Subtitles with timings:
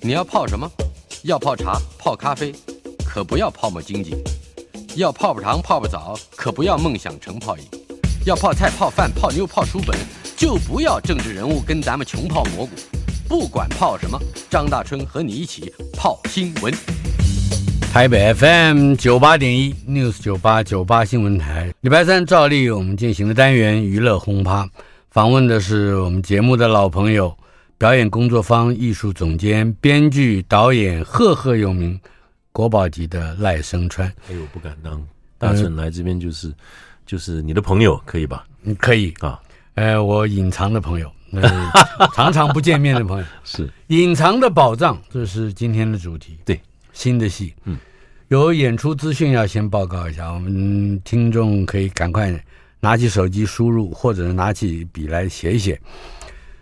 [0.00, 0.70] 你要泡什么？
[1.24, 2.54] 要泡茶、泡咖啡，
[3.04, 4.12] 可不要泡沫经济；
[4.94, 7.64] 要泡泡糖、泡泡澡，可不要梦想成泡影；
[8.24, 9.98] 要泡菜、泡饭、泡妞、泡书本，
[10.36, 12.70] 就不要政治人物跟咱们穷泡蘑菇。
[13.28, 16.72] 不管泡什么，张大春和你一起泡新闻。
[17.92, 24.68] 台北 FM 九八点一 News 九八九八新闻台，礼拜三照例我们进行的单元娱乐轰趴，
[25.10, 27.36] 访问的是我们节目的老朋友。
[27.78, 31.98] 表演工作坊艺术总监、编剧、导演，赫赫有名，
[32.50, 34.12] 国宝级的赖声川。
[34.28, 35.00] 哎呦，不敢当，
[35.38, 36.54] 大春来这边就是，嗯、
[37.06, 38.44] 就是你的朋友，可以吧？
[38.64, 39.40] 嗯，可以啊。
[39.74, 41.40] 呃，我隐藏的朋友，呃、
[42.14, 46.36] 常常不见面的朋友， 是隐藏的宝藏，这是今天的主题。
[46.44, 46.60] 对，
[46.92, 47.78] 新的戏，嗯，
[48.26, 52.44] 有演出资讯要先报告一下，我们听众可以赶快
[52.80, 55.80] 拿起手机输入，或者拿起笔来写一写。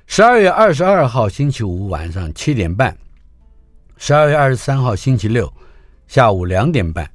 [0.07, 2.97] 十二月二十二号星期五晚上七点半，
[3.99, 5.53] 十二月二十三号星期六
[6.07, 7.11] 下午两点半，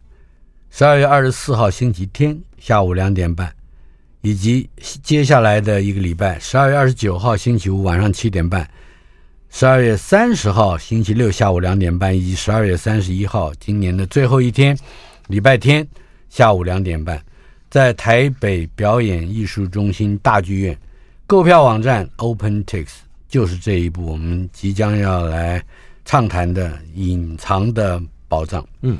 [0.70, 3.52] 十二月二十四号星期天下午两点半，
[4.20, 4.70] 以及
[5.02, 8.70] 接下来的一个礼拜，十二月二十九号星期五晚上七点半，
[9.50, 14.78] 十二月三十号星期六下午两点半，以及十二月三十一号今年的最后一天，
[15.28, 15.88] 礼拜天
[16.30, 17.20] 下午两点半，
[17.70, 20.78] 在台北表演艺术中心大剧院。
[21.32, 22.88] 购票网站 OpenTix
[23.30, 25.64] 就是这一部我们即将要来
[26.04, 28.68] 畅谈的隐藏的宝藏。
[28.82, 28.98] 嗯，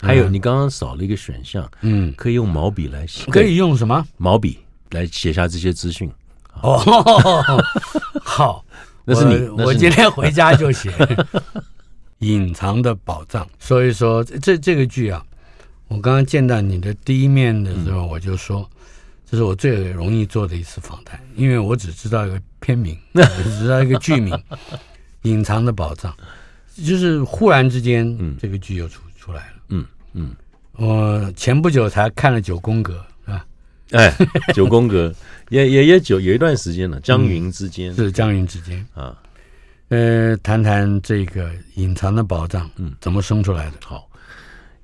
[0.00, 4.58] 还有你刚刚少了一个选项，嗯，可以用毛笔来写，可以用什么毛笔
[4.90, 6.10] 来写下这些资讯？
[6.62, 6.78] 哦，
[8.24, 8.64] 好，
[9.04, 10.92] 那是你，我，我今天回家就写
[12.18, 13.48] 隐藏的宝藏。
[13.60, 15.24] 所以说，这这个剧啊，
[15.86, 18.68] 我刚刚见到你的第一面的时候，我就说。
[19.30, 24.34] 这是我最容易做的一次访谈，因为我只知道一个片名， 只知道一个剧名，
[25.22, 26.10] 《隐藏的宝藏》，
[26.88, 30.34] 就是忽然之间，嗯，这个剧又出出来了，嗯嗯。
[30.72, 32.94] 我前不久才看了《九宫格》，
[33.26, 33.44] 是吧？
[33.90, 34.10] 哎，
[34.54, 35.08] 《九宫格》
[35.50, 39.14] 也也也久有一段时间了，江云之间、嗯、是江云之间啊。
[39.88, 43.72] 呃，谈谈这个隐藏的宝藏，嗯，怎么生出来的？
[43.84, 44.07] 好。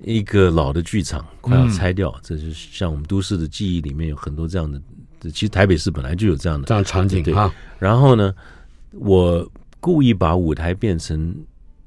[0.07, 4.81] 一个老的剧场快要拆掉，嗯、这就是像我们都市的记忆里面有很多这样的。
[5.33, 7.35] 其实台北市本来就有这样的这样场景，对。
[7.79, 8.35] 然后呢，
[8.93, 9.51] 我
[9.81, 11.35] 故意把舞台变成，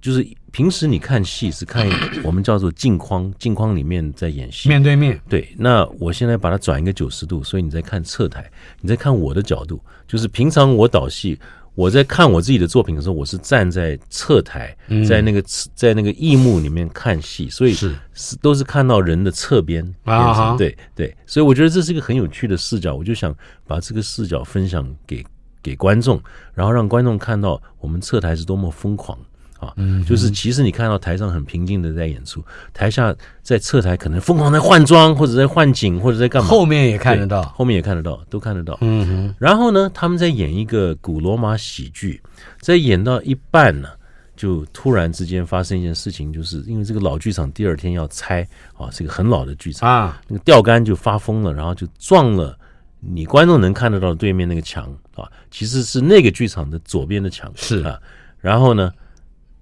[0.02, 1.88] 就是平时你看戏是看
[2.26, 5.22] 我们叫做镜框，镜框里面在演戏，面对面。
[5.30, 8.50] 对，那我现在把它转一个九十度，所以你在看侧台，
[8.82, 11.38] 你在看我的角度，就是平常我导戏。
[11.78, 14.76] 我在看我自己的作品的时候，我是站在侧台，
[15.08, 15.44] 在那个
[15.76, 17.96] 在那个翼幕里面看戏，所以是。
[18.42, 23.32] 都是看到人的侧边啊，对对，所以我觉得这是一个很有趣的视角，我就想
[23.68, 25.24] 把这个视角分享给
[25.62, 26.20] 给观众，
[26.56, 29.16] 然后让观众看到我们侧台是多么疯狂。
[29.59, 38.78] 啊，嗯，就是其实你看到台上很平静的在演出，台下在侧台可能疯狂在换装，或者在换景，或者在干嘛，后面也看得到，后面也看得到，都看得到。
[38.81, 39.35] 嗯哼。
[39.40, 42.22] 然后呢，他们在演一个古罗马喜剧，
[42.62, 43.90] 在演到一半呢，
[44.35, 48.47] 就突然之间发生一件事情，就是因为这个老剧场第二天要拆
[48.78, 52.56] 啊，是一个很老的剧场啊，那个吊杆就发疯了，然后就撞了
[53.00, 54.85] 你观众能看得到对面那个墙
[55.16, 58.00] 啊，其实是那个剧场的左边的墙是啊，
[58.39, 58.91] 然后呢。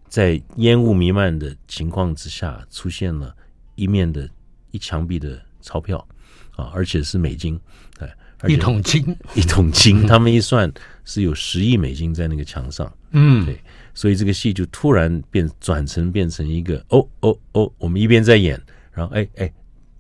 [0.08, 3.36] 在烟雾弥漫的情况之下，出现了
[3.76, 4.30] 一面的
[4.72, 5.98] 一墙壁的钞票
[6.56, 7.60] 啊，而且是美金，
[8.00, 8.16] 哎，
[8.48, 9.04] 一桶金，
[9.36, 10.72] 一桶金，他们一算
[11.04, 13.60] 是有十亿美金在那个墙上，嗯，对，
[13.94, 18.62] 所以这个戏就突然变转成变成一个哦哦哦，我们一边在演，
[18.92, 19.54] 然后哎哎，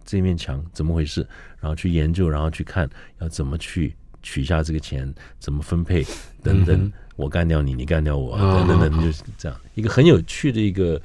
[0.05, 1.27] 这面墙怎么回事？
[1.59, 2.89] 然后去研究，然后去看
[3.19, 6.05] 要怎么去取下这个钱，怎么分配
[6.41, 6.79] 等等。
[6.79, 11.01] 嗯我干掉你，你干掉我，等等等，就是这样一个很有趣的一个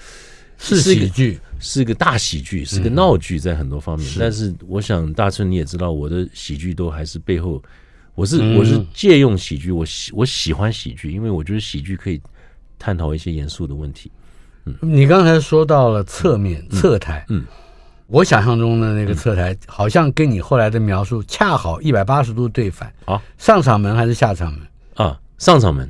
[0.59, 4.09] 是喜剧，是个大喜剧，是个闹剧，在很多方面。
[4.19, 7.63] 但是我想大春你也知道，我的喜剧都还是背后，
[8.15, 12.21] 我是我是借用喜剧，我喜我喜欢喜剧，因为我觉得喜剧可以
[12.79, 14.11] 探讨一些严肃的问题。
[14.67, 17.45] 嗯，你刚才说到了侧面侧台，嗯，
[18.09, 24.61] 我想象中的那个侧台好像跟你后来的描述恰好一百八十度对反啊，上场门还是下场门？
[24.97, 25.19] 啊？
[25.39, 25.89] 上场门。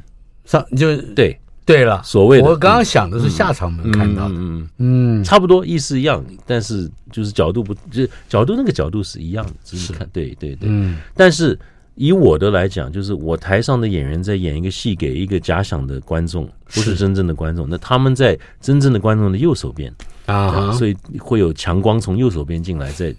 [0.51, 1.39] 上就对。
[1.67, 11.57] 对了，所谓的我刚刚想的是下场门看到的，嗯嗯，差不多意思一样，但是就是角度不，就是角度那个角度是一样的，只是看对对对，嗯，但是
[11.95, 19.95] 以我的来讲，就是我台上的演员在演一个戏给一个假想的观众，不是真正的观众，那他们在真正的观众的右手边。
[20.27, 23.15] 啊，所以会有强光从右手边进来，在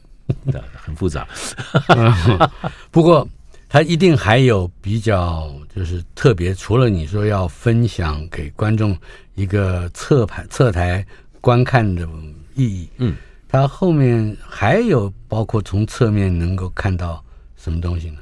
[0.74, 1.26] 很复杂，
[2.92, 3.26] 不过。
[3.72, 8.98] 他一定还有比较就是特别，除了你说要分享给观众
[9.34, 11.06] 一个侧排侧台
[11.40, 12.06] 观看的
[12.54, 13.16] 意义，嗯，
[13.48, 17.24] 它后面还有包括从侧面能够看到
[17.56, 18.18] 什么东西呢？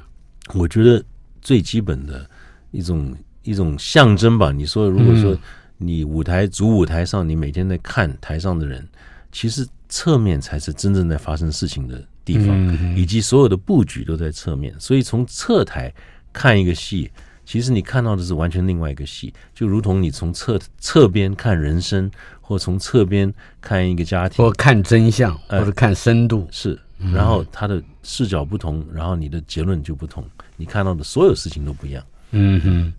[0.54, 1.04] 我觉得
[1.42, 2.24] 最基本的
[2.70, 3.12] 一种
[3.42, 4.52] 一种象征吧。
[4.52, 5.36] 你说，如果说
[5.78, 8.88] 你舞台主舞台上，你每天在看台上的人，
[9.32, 14.74] 其实侧面才是真正在发生事情的地方，以及所有的布局都在侧面。
[14.78, 15.92] 所以从侧台
[16.32, 17.10] 看一个戏，
[17.44, 26.78] 其实你看到的是完全另外一个戏，就如同你从侧侧边看人生，或从侧边看一个家庭，或看真相，或者看深度，是。
[27.14, 30.22] 然后他的视角不同，然后你的结论就不同，
[30.58, 32.04] 你看到的所有事情都不一样。
[32.32, 32.92] 嗯哼，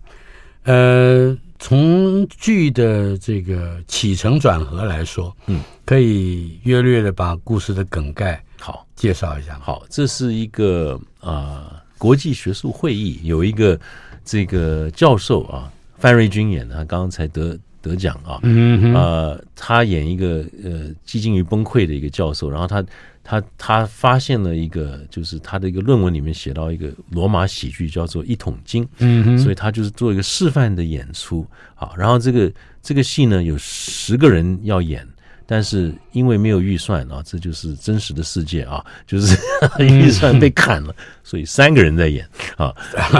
[0.64, 9.58] 呃，从剧的这个起承转合来说，嗯，可以约略的把故事的梗概好介绍一下。
[9.58, 13.78] 好，这是一个啊、呃、国际学术会议，有一个
[14.24, 22.84] 这个教授啊，范瑞君演的，他刚刚才得得奖啊，嗯呃，他演一个呃几近于崩溃的一个教授，然后他。
[23.24, 31.92] 他他发现了一个，就是他的一个论文里面写到一个罗马喜剧叫做《一桶金》，嗯哼，所以他就是做一个示范的演出啊。
[31.96, 35.06] 然后这个这个戏呢，有十个人要演，
[35.52, 39.36] 但是因为没有预算啊，这就是真实的世界啊，就是
[39.84, 42.26] 预算被砍了，所以三个人在演
[42.56, 42.72] 啊，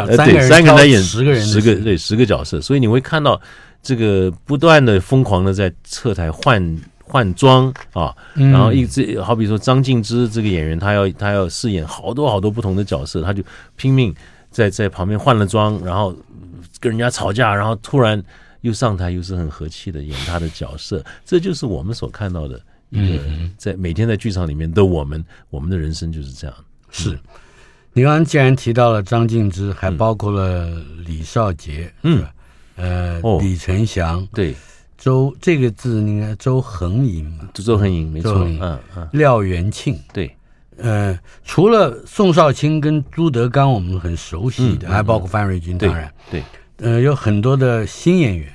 [0.06, 3.38] 对，三个人在演十个人，十个对十个角色，所以你会看到
[3.82, 6.80] 这个不断的疯狂的在侧台换。
[7.04, 13.42] 换装啊，然后一直好比说张静之这个演员，他要他要饰演好多好多不同的角色，他就
[13.76, 14.14] 拼命
[14.50, 16.16] 在在旁边换了装，然后
[16.80, 18.22] 跟人家吵架，然后突然
[18.62, 22.60] 又上台，又是很和气的演他的角色，这就是我们所看到的
[22.90, 23.22] 一个
[23.56, 26.56] 在每天在剧场里面的我们，我们的人生就是这样。
[26.90, 27.18] 是。
[27.92, 32.24] 你刚刚既然提到了张静之，还包括了李少杰，嗯，
[32.76, 34.54] 呃，李成祥，对。
[34.96, 37.48] 周这个字应该周恒盈嘛？
[37.54, 38.80] 周恒盈没错，嗯嗯。
[38.94, 39.08] 嗯。
[39.12, 39.98] 廖元庆。
[40.12, 40.32] 对，
[40.76, 46.08] 呃，除了宋少卿跟朱德刚，我们很熟悉的，嗯、还包括范瑞军，当然。
[46.30, 46.44] 对，对
[46.82, 48.52] 呃，有很多的新演员，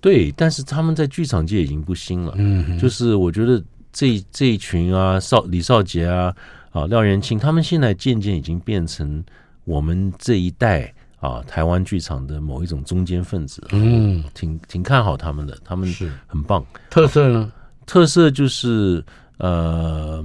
[0.00, 2.32] 对，但是他们在剧场界已经不新了。
[2.36, 3.62] 嗯，就是我觉得
[3.92, 6.34] 这这一群啊，少李少杰啊，
[6.70, 9.24] 啊廖元庆，他们现在渐渐已经变成
[9.64, 10.92] 我们这一代。
[11.20, 16.64] 啊，台湾剧场的某一种中间分子，嗯，挺挺看好他们的，他们是很棒。
[16.90, 17.52] 特色呢？
[17.86, 19.04] 特色就是
[19.38, 20.24] 呃，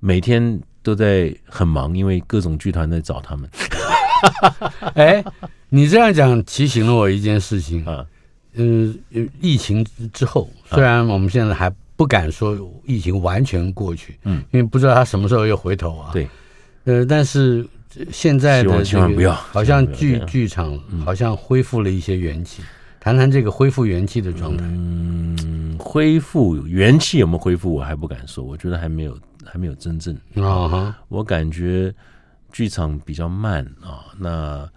[0.00, 3.48] 每天都在很忙，因为各种剧团在找他们。
[4.94, 5.24] 哎，
[5.74, 8.06] 你这样讲提醒了我一件事情啊，
[8.52, 8.96] 嗯，
[9.40, 16.10] 疫情之后，虽然我们现在还不敢说疫情完全过去，嗯，因为不知道他什么时候又回头啊。
[16.12, 16.28] 对，
[16.84, 17.66] 呃，但是。
[18.10, 22.60] 现在的千万不要，好像剧剧场好像恢复了一些元气，
[22.98, 24.64] 谈谈这个恢复元气的状态。
[24.66, 30.98] 嗯，恢复元气有没有恢复，我还不敢说，我觉得还没有，还没有真正啊哈。
[31.06, 31.94] 我感觉
[32.50, 34.68] 剧场比较慢啊，那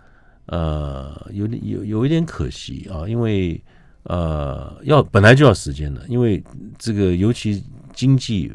[0.48, 3.62] 呃有点有有一点可惜啊，因为
[4.04, 6.44] 呃要本来就要时间的，因为
[6.78, 7.64] 这个尤其
[7.94, 8.52] 经济。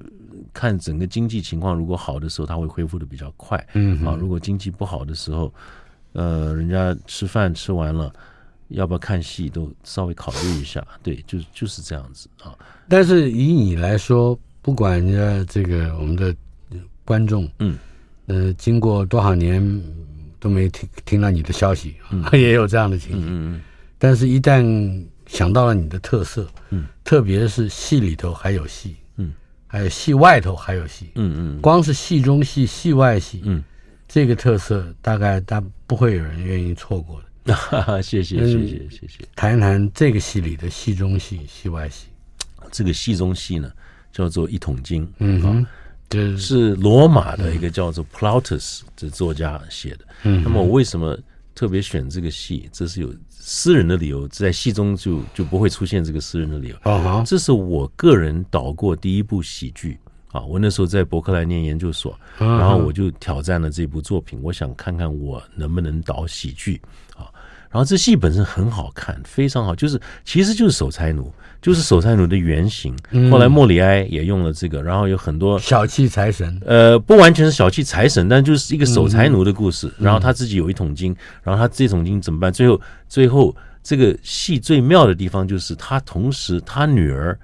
[0.55, 3.67] 看整个经济情况，如果好的时候，它会恢复的比较快。
[3.73, 5.50] 嗯啊，如果经济不好的时候，
[6.12, 8.12] 呃，人家吃饭吃完了，
[8.69, 10.87] 要不要看戏都稍微考虑一下。
[11.03, 12.53] 对，就就是这样子啊。
[12.87, 16.37] 但是以你来说，不管人家这个我们的
[17.03, 17.79] 观众，嗯，
[18.27, 19.63] 呃，经过多少年
[20.43, 23.22] 都没听听到你的消息，嗯， 也有这样的情形。
[23.25, 23.61] 嗯嗯。
[23.96, 28.96] 但是，一旦想到了你的特色，嗯，特别是戏里头还有戏。
[29.17, 29.32] 嗯
[29.69, 33.63] 还有戏外头还有戏，嗯嗯，光是戏中戏、戏外戏，嗯，
[34.06, 38.03] 这个特色大概大不会有人愿意错过的。
[38.03, 39.25] 谢谢谢谢谢谢。
[39.34, 42.08] 谈一谈这个戏里的戏中戏、戏外戏。
[42.70, 43.72] 这个戏中戏呢，
[44.13, 45.67] 叫做《一桶金》，嗯哼，
[46.12, 50.00] 这是罗马的一个叫做 Plautus 的作家写的。
[50.22, 51.19] 嗯，那么我为什么
[51.54, 52.69] 特别选这个戏？
[52.72, 53.12] 这是有。
[53.44, 56.76] 私人的理由，在戏中就就不会出现这个私人的理由。
[56.84, 57.26] Uh-huh.
[57.26, 59.98] 这是我个人导过第一部喜剧
[60.31, 60.40] 啊！
[60.42, 62.58] 我那时候在伯克莱念研究所，uh-huh.
[62.58, 66.81] 然后我就挑战了这部作品，我想看看我能不能导喜剧
[67.11, 67.11] 啊。
[67.72, 71.32] 然后这戏本身很好看，非常好，就是其实就是守财奴。
[71.62, 72.93] 就是守财奴的原型，
[73.31, 79.88] 后来莫里埃也用了这个，然后有很多小气财神，呃，不完全是小气财神，但就是一个守财奴的故事。
[79.96, 82.52] 然后他自己有一桶金，然后他这桶金怎么办？
[82.52, 87.38] 最后，最后这个戏最妙的地方就是，他同时他女儿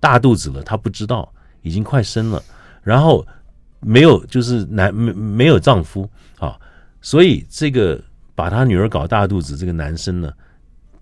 [0.00, 1.30] 大肚子了，他不知道，
[1.60, 2.42] 已经快生了，
[2.82, 3.22] 然后
[3.80, 6.08] 没有就是男没没有丈夫
[6.38, 6.56] 啊，
[7.02, 8.02] 所以这个
[8.38, 10.32] 把他女儿搞大肚子这个男生呢，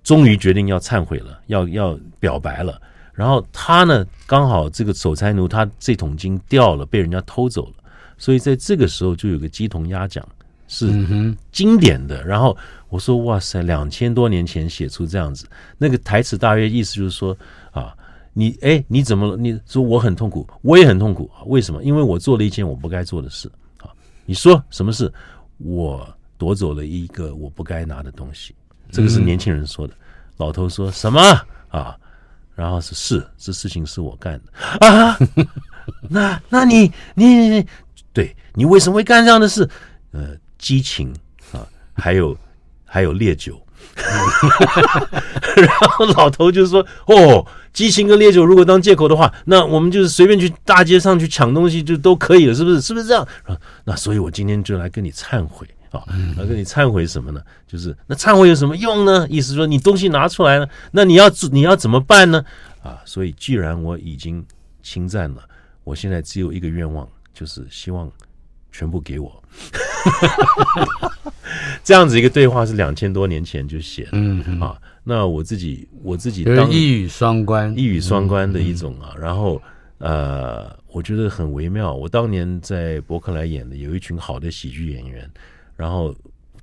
[0.03, 2.81] 终于决定要忏悔了，要要表白了。
[3.13, 7.75] 然后他呢，刚好这个守财奴他这桶金掉了，被人家偷走了，
[8.17, 10.27] 所以在这个时候就有个鸡同鸭讲，
[10.67, 10.87] 是
[11.53, 12.25] 经典的。
[12.25, 12.57] 然后
[12.89, 17.37] 我说哇塞，两千多年前写出这样子，那个台词大约意思就是说
[17.71, 17.95] 啊。
[18.39, 19.37] 你哎，你怎么了？
[19.37, 21.31] 你说我很痛苦，我也很痛苦。
[21.47, 21.83] 为什么？
[21.83, 23.51] 因为我做了一件我不该做的事。
[23.81, 23.89] 啊，
[24.27, 25.11] 你说什么事？
[25.57, 26.07] 我
[26.39, 28.55] 夺走了一个我不该拿的东西。
[28.91, 29.95] 这个是年轻人说的。
[30.37, 31.21] 老头说什么
[31.69, 31.97] 啊？
[32.55, 35.19] 然后是是，这事情是我干的啊。
[36.09, 37.67] 那那你你，你
[38.13, 39.69] 对你为什么会干这样的事？
[40.13, 41.13] 呃，激情
[41.53, 42.37] 啊，还有
[42.85, 43.61] 还有烈酒。
[45.57, 52.81] 然后老头就说：“哦。”激情跟烈酒如果当借口的话，那我们就是随便去大街上去抢东西就都可以了，是不是？
[52.81, 53.29] 是不是这样？
[53.85, 56.05] 那所以我今天就来跟你忏悔啊，
[56.37, 57.41] 来跟你忏悔什么呢？
[57.67, 59.27] 就是那忏悔有什么用呢？
[59.29, 62.45] 意思说你东西拿出来了，那你要你要怎么办呢？
[62.83, 64.45] 啊，所以既然我已经
[64.83, 65.43] 侵占了，
[65.85, 68.11] 我现在只有一个愿望，就是希望
[68.71, 69.43] 全部给我。
[71.83, 74.77] 这样子一个对话是两千多年前就写的，嗯啊。
[75.09, 79.13] 那我自己，我自己当一语双关，一语双关的一种啊。
[79.15, 79.63] 嗯、然后，
[79.99, 81.95] 呃，我觉得很微妙。
[81.95, 85.31] 我当年在伯克莱演的，有一群好的喜剧演员，
[85.77, 86.15] 然后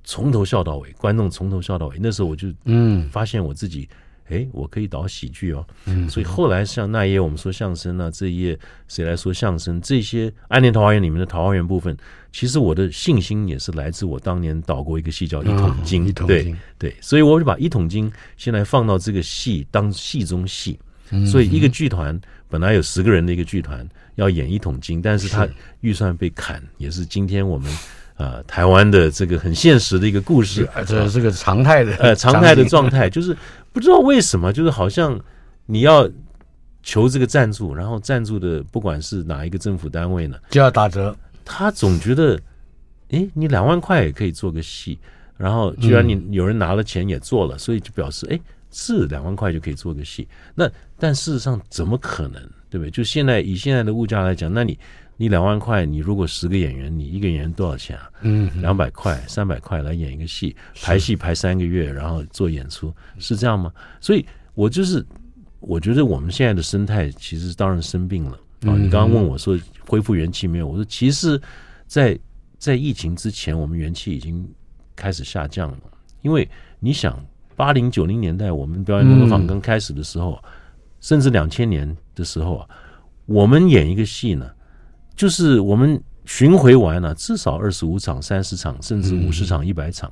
[0.02, 1.96] 从头笑到尾，观众从头笑到尾。
[1.98, 3.88] 那时候我就嗯，发现我自己。
[4.30, 9.78] 哎，我可以导喜剧哦，嗯，所以后来像那一页我们说相声啊，这一页谁来说相声？
[9.82, 11.94] 这些《暗恋桃花源》里面的桃花源部分，
[12.32, 20.80] 其实我的信心也是来自我当年导过一个戏叫《一桶金》，哦，对对，所以我就把《一桶金》先来放到这个戏当戏中戏。
[21.30, 22.18] 所以一个剧团
[22.48, 25.46] 本来有十个人的一个剧团要演《一桶金》，但是他
[25.82, 27.70] 预算被砍，也是今天我们。
[28.16, 33.36] 啊、呃，台湾的这个很现实的一个故事，这是个常态的，呃， 常态的状态， 就是
[33.72, 35.18] 不知道为什么，就是好像
[35.66, 36.08] 你要
[36.82, 41.14] 求这个赞助，然后赞助的不管是哪一个政府单位呢，就要打折。
[41.44, 42.40] 他总觉得，
[43.08, 44.96] 诶，你两万块也可以做个戏，
[45.36, 48.40] 然后居然你有人拿了钱也做了，所以就表示，诶，
[48.70, 50.28] 是两万块就可以做个戏。
[50.54, 52.40] 那但事实上怎么可能，
[52.70, 52.90] 对不对？
[52.90, 54.78] 就现在以现在的物价来讲，那你。
[55.24, 58.10] 你两万块，你如果十个演员，你一个演员多少钱啊？
[58.20, 63.72] 嗯，两百块、三百块来演一个戏，排戏排三个月，然后做演出，是这样吗？
[64.02, 65.02] 所以，我就是
[65.60, 68.32] 我觉得我们现在的生态其实当然生病了
[68.66, 68.76] 啊！
[68.76, 70.68] 你刚刚问我说恢复元气没有？
[70.68, 71.40] 我说其实，
[71.86, 72.18] 在
[72.58, 74.46] 在疫情之前，我们元气已经
[74.94, 75.78] 开始下降了，
[76.20, 76.46] 因为
[76.80, 77.18] 你想，
[77.56, 80.38] 八零九零年代我们表演工作坊刚开始的时候，
[81.00, 82.68] 甚至两千年的时候啊，
[83.24, 84.50] 我们演一个戏呢。
[85.16, 90.10] 就是我们巡回完了，至少二十五场、三十场，甚至五十场、一百场。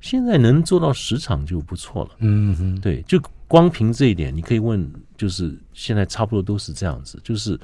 [0.00, 2.10] 现在能做到十场就不错了。
[2.20, 7.58] 嗯哼，对，就光凭这一点，你可以问，就是现在差不多都是这样子，就是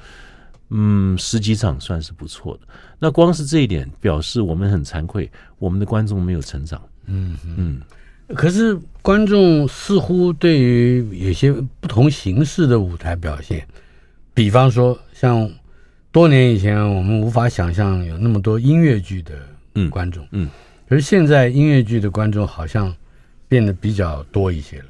[0.69, 2.67] 嗯，十几场算是不错的。
[2.99, 6.81] 那光是这一点，表示我们很惭愧，我们的观众没有成长。
[7.05, 7.81] 嗯嗯，
[8.35, 13.65] 可是观众似乎对于有些不同形式的舞台表现，
[14.33, 15.49] 比方说像。
[16.15, 19.33] 多年以前，我们无法想象有那么多音乐剧的
[19.89, 20.49] 观众，嗯，
[20.87, 22.95] 可是现在音乐剧的观众好像
[23.49, 24.85] 变得比较多一些了，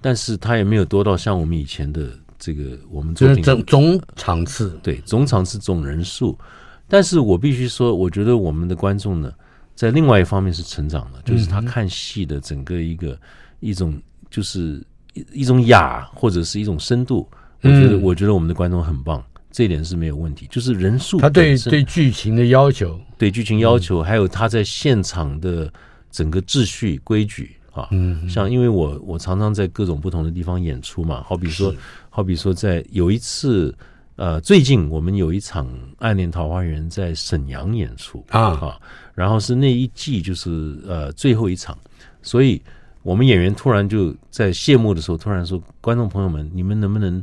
[0.00, 2.08] 但是他也没有多到像我们以前的
[2.38, 6.34] 这个我们就是总总场次，对，总场次总人数。
[6.88, 9.30] 但是我必须说，我觉得我们的观众呢，
[9.74, 13.20] 在另外一方面是成长的，就是他看戏的整个一个
[13.60, 14.82] 一种就是
[15.12, 17.28] 一一种雅或者是一种深度，
[17.60, 19.22] 我觉得我觉得我们的观众很棒。
[19.52, 25.70] 这一点是没有问题，就是人数，他对对剧情的要求，对剧情要求，还有他在现场的
[26.10, 31.74] 整个秩序规矩啊，嗯，像因为我我常常在各种不同的地方演出嘛，好比说，
[32.08, 33.74] 好比说在有一次，
[34.14, 35.66] 呃，最近我们有一场
[35.98, 38.40] 《暗恋桃花源》在沈阳演出啊。
[38.40, 38.80] 啊，
[39.14, 41.76] 然后是那一季就是呃最后一场，
[42.22, 42.62] 所以
[43.02, 47.22] 我们演员突然就在谢幕的时候突然说：“观众朋友们，你们能不能？”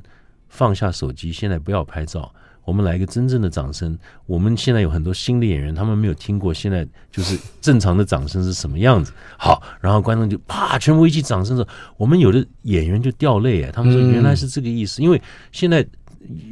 [0.50, 3.98] 放下手机，现在不要拍照，我们来一个真正的掌声。
[4.26, 9.12] 我们现在有很多新的演员，他们没有听过，现在就是正常的掌声是什么样子。
[9.38, 15.86] 好，然后观众就啪，全部一起掌声的时候，我们有的演员就掉泪哎，他们说原来是这个意思，因为现在。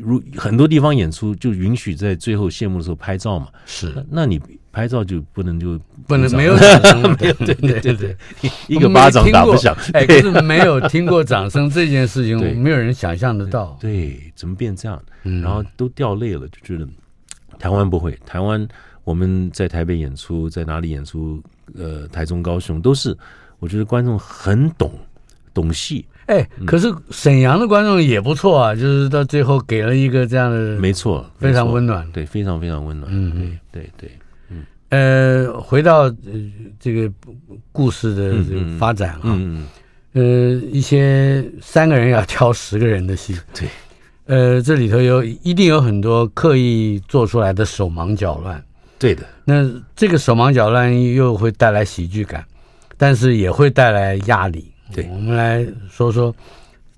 [0.01, 8.17] 如很多地方演出就允许在最后谢幕的时候拍照嘛，是，那你拍照就不能就不能没有掌声，没有对对对对，
[8.67, 15.01] 一个巴掌打不响，哎，可是没有听过掌声这件事情， 没有人想象得到，对，怎么变这样？
[15.41, 16.87] 然后都掉泪了，就觉得
[17.57, 18.67] 台湾不会，台湾
[19.03, 21.41] 我们在台北演出，在哪里演出？
[21.75, 23.17] 呃，台中、高雄都是，
[23.57, 24.91] 我觉得观众很懂
[25.51, 26.05] 懂戏。
[26.27, 33.11] 哎，可是沈阳的观众也不错啊，就是到最后给了一个这样的，没错，非常温暖，对，非常非常温暖。
[33.13, 34.09] 嗯嗯，对对，
[34.49, 34.65] 嗯。
[34.89, 36.13] 呃，回到呃
[36.79, 37.11] 这个
[37.71, 39.67] 故事的这个发展啊，嗯
[40.13, 43.67] 嗯，呃，一些三个人要挑十个人的戏，对，
[44.25, 48.63] 呃，这里头有一定有很多刻意做出来的手忙脚乱，
[48.97, 49.23] 对的。
[49.43, 52.43] 那这个手忙脚乱又会带来喜剧感，
[52.97, 54.71] 但是也会带来压力。
[54.95, 56.33] 对，我们来说说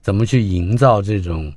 [0.02, 1.52] 怎么去营造这种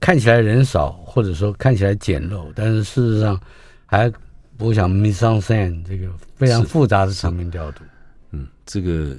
[0.00, 3.40] 看起来人少，或者说看起来简陋，但是事实上
[3.86, 4.12] 还
[4.58, 7.82] 我想 mise en scène 这个非常复杂的场面调度。
[8.32, 9.16] 嗯，这个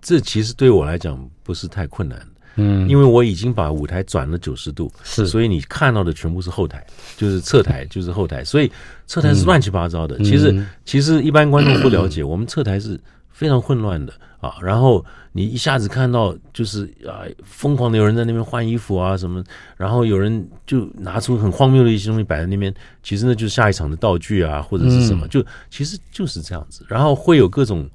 [0.00, 2.18] 这其实对我来讲不是太困难。
[2.56, 6.84] 嗯，因为我已经把舞台转了九十度，是，所以你看到的全部是后台，
[7.16, 8.70] 就是侧台， 就是后台，所以
[9.06, 10.16] 侧台是乱七八糟的。
[10.18, 13.00] 嗯、其实其实一般观众不了解，嗯、我们侧台是
[13.40, 14.12] 非常混乱的。
[14.40, 19.42] 啊，然后你一下子看到就是啊，疯狂的有人在那边换衣服啊什么，
[19.76, 26.84] 然后有人就拿出很荒谬的一些东西摆在那边，其实那就是下一场的道具啊或者是什么，就其实就是这样子。
[26.88, 27.86] 然后会有各种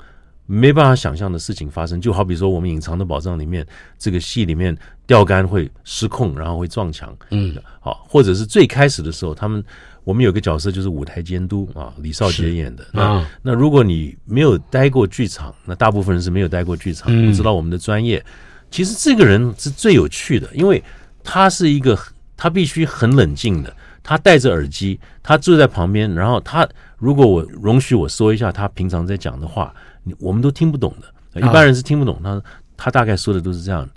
[0.46, 3.66] 没办法想象的事情发生，就好比说我们隐藏的宝藏里面
[3.98, 4.76] 这个戏里面
[5.08, 9.64] 钓竿会失控，然后会撞墙，嗯，好，或者是最开始的时候他们。
[10.06, 12.86] 我们有个角色就是舞台监督啊，李少杰演的。
[12.94, 18.24] 那那如果你没有待过剧场，那大部分人是没有待过剧场，不知道我们的专业。
[18.72, 20.82] 其实这个人是最有趣的，因为
[21.24, 21.98] 他是一个
[22.38, 29.74] 他必须很冷静的，他戴着耳机，他坐在旁边，然后他如果我容许我说一下他平常在讲的话，
[30.20, 32.22] 我们都听不懂的，一般人是听不懂。
[32.24, 32.42] 他
[32.78, 33.90] 他大概说的都是这样。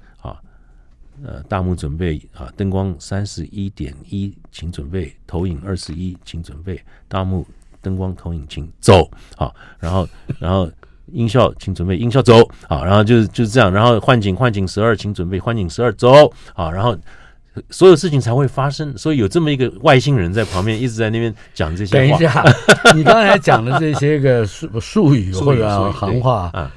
[1.24, 6.80] 呃，大幕准备啊，灯光三十一点一，请准备；投影二十一，请准备。
[7.08, 7.44] 大幕
[7.82, 9.10] 灯光投影，请走。
[9.36, 10.08] 好，然后
[10.38, 10.70] 然后
[11.12, 12.48] 音效，请准备，音效走。
[12.68, 13.72] 好，然后就是就是这样。
[13.72, 16.32] 然后换景换景十二，请准备，换景十二走。
[16.54, 16.96] 好，然后
[17.70, 18.96] 所有事情才会发生。
[18.96, 22.18] 所以有这么一个外星人在旁边一直在那边讲这些话。
[22.18, 22.44] 等一下，
[22.94, 26.70] 你刚才讲的这些个术术语或者行话啊，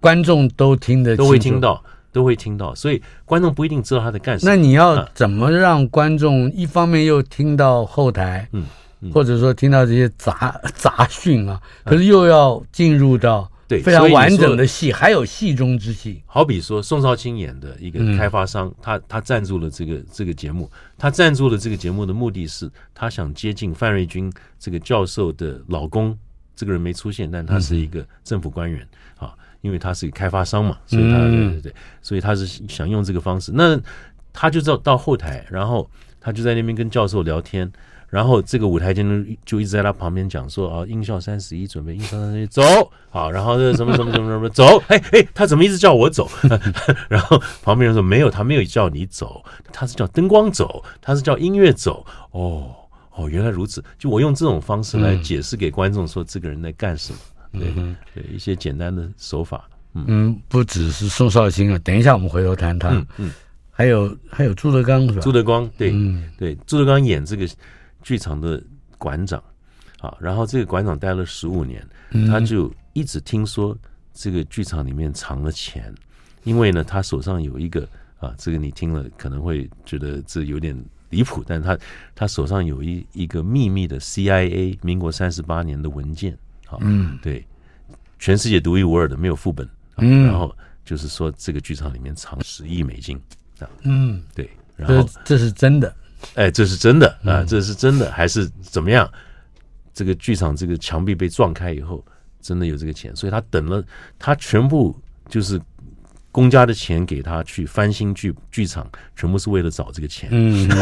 [0.00, 1.80] 观众都听得都会听到。
[2.16, 4.50] 都会听到，所以观众不一定知道他在干什么。
[4.50, 8.64] 那你要怎么让观众一方面又听到后台，嗯，
[9.02, 16.22] 嗯或者说听到这些杂杂讯啊，可是又要进入到对非常完整的戏，还有戏中之戏。
[16.24, 26.16] 好比说宋少卿演的一个开发商，他他赞助了这个这个节目，他赞助了这个节目的目的是他想接近范瑞军这个教授的老公，
[26.54, 28.88] 这个人没出现，但他是一个政府官员啊。
[29.66, 33.50] 因为他是开发商嘛，所以他对对对，所以他是想用这个方式。
[33.52, 33.76] 那
[34.32, 37.68] 他就到到后台，然后他就在那边跟教授聊天，
[38.08, 42.62] 然后这个舞台监督就一直在他旁边讲说啊，音效三十一，准备音效三十一，走，
[43.10, 46.30] 好，然后什么什么什么什么走，哎哎，他怎么一直叫我走？
[47.10, 52.06] 然后旁边人说没有，他没有叫你走，他是叫灯光走，他是叫音乐走。
[52.30, 52.72] 哦
[53.16, 53.82] 哦，原来如此。
[53.98, 57.18] 就我用这种方式来解释给观众说，这个人在干什么。
[57.58, 57.72] 对
[58.14, 63.32] 对，一些简单的手法，嗯，嗯，不只是宋少卿啊，等一下我们回头谈他，嗯，嗯。
[63.78, 65.20] 还有还有朱德刚是吧？
[65.20, 67.46] 朱德光，对，嗯、对，朱德刚演这个
[68.02, 68.58] 剧场的
[68.96, 69.38] 馆长，
[70.00, 71.86] 啊，然后这个馆长待了十五年，
[72.26, 73.76] 他就一直听说
[74.14, 75.94] 这个剧场里面藏了钱，
[76.44, 77.86] 因为呢，他手上有一个
[78.18, 80.74] 啊，这个你听了可能会觉得这有点
[81.10, 81.78] 离谱，但他
[82.14, 86.34] 他手上有一一个秘密的 CIA 民国三十八年的文件。
[86.76, 87.42] 好，嗯，对，
[88.18, 89.66] 全世界独一无二的，没有副本。
[89.96, 93.18] 嗯，然后就是说，这个剧场里面藏十亿美金。
[93.82, 95.96] 嗯，对，然后这，这是真的，
[96.34, 99.10] 哎，这是真的啊，这是真的还是怎么样？
[99.94, 102.04] 这个剧场这个墙壁被撞开以后，
[102.42, 103.82] 真的有这个钱，所以他等了，
[104.18, 104.94] 他全部
[105.30, 105.58] 就是
[106.30, 108.86] 公家的钱给他去翻新剧剧场，
[109.16, 110.28] 全部是为了找这个钱。
[110.30, 110.68] 嗯。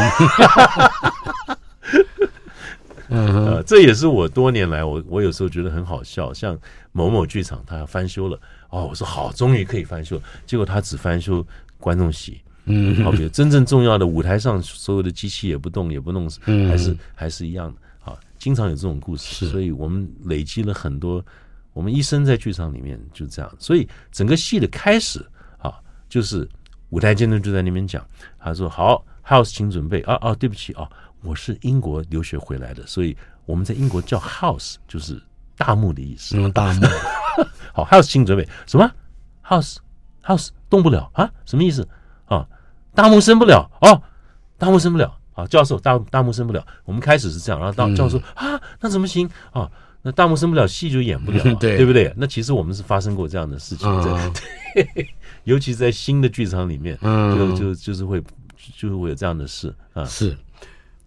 [3.09, 6.33] 嗯、呃，这也是我多年来，我我有时候觉得很好笑。
[6.33, 6.57] 像
[6.91, 8.39] 某某剧场，他要翻修了，
[8.69, 10.21] 哦，我说好，终于可以翻修。
[10.45, 11.45] 结果他只翻修
[11.77, 16.29] 观众席，嗯，好，比如真正重要的舞台上所有的机器也不动，也不弄，
[16.67, 18.11] 还是还是一样的。
[18.11, 21.23] 啊，经常有这种故事，所以我们累积了很多。
[21.73, 25.19] 我们一生在剧场里面就这样，所以整个戏的开始
[25.57, 25.75] 啊，
[26.07, 26.47] 就是
[26.89, 28.01] 舞台监督就在那边讲，
[28.39, 30.89] 他说好，house，请准备啊啊，对不起啊。
[31.21, 35.21] 我是英国留学回来的，所以我们在英国叫 house 就是
[35.57, 36.37] 大幕的意思。
[36.37, 36.81] 嗯，大幕。
[37.73, 38.89] 好，house 请准备什么
[39.43, 39.77] ？house
[40.23, 41.29] house 动不了啊？
[41.45, 41.87] 什么意思
[42.25, 42.47] 啊？
[42.93, 44.01] 大幕升不了哦，
[44.57, 45.17] 大幕升不了。
[45.33, 46.65] 啊，教授大大幕升不了。
[46.85, 49.69] 我们开始是这样，然后到教授、嗯、啊，那怎么行啊？
[50.01, 52.13] 那大幕升不了，戏就演不了， 对对不对？
[52.15, 54.31] 那其实我们是发生过这样的事情，嗯、
[54.73, 55.09] 对，
[55.43, 58.23] 尤其是在新的剧场里面，嗯，就就就是会
[58.77, 60.05] 就是会有这样的事啊。
[60.05, 60.37] 是，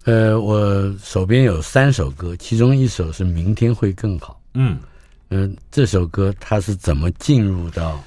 [0.09, 4.41] 呃，我手边有三首歌，其中一首是《明天会更好》。
[4.55, 4.79] 嗯
[5.29, 8.03] 嗯、呃，这首歌它是怎么进入到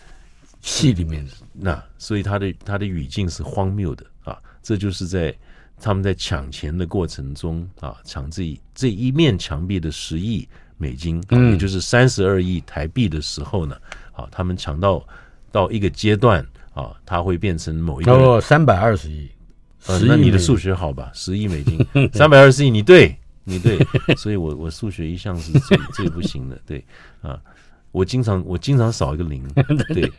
[0.62, 1.32] 戏里面的？
[1.54, 5.34] 那所以它的它的语境是荒谬的啊，这就是在。
[5.84, 13.76] 他们在抢钱的过程中啊，抢这一这一面墙壁的十亿美金，嗯，也就是三十二亿台币的时候呢，
[14.12, 15.04] 啊，他们抢到
[15.52, 19.28] 到一个阶段啊，它会变成某一个哦，三百二十亿，
[19.88, 21.10] 呃，那你的数学好吧？
[21.14, 21.80] 十亿美金，
[22.14, 23.78] 三百二十亿，你对，你对，
[24.16, 26.84] 所以我我数学一向是最最不行的，对
[27.22, 27.40] 啊。
[27.92, 29.46] 我经常我经常少一个零，
[29.94, 30.10] 对，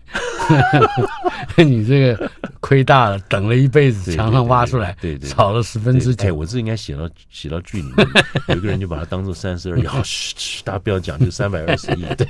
[1.65, 6.35] 你这个亏大了，等了一辈子，墙上挖出来，对对，少了十分之九。
[6.35, 8.07] 我这应该写到写到剧里面，
[8.49, 12.05] 有个人就把它当做三十二亿，嘘嘘，大家不要讲，就三百二十亿。
[12.15, 12.27] 对，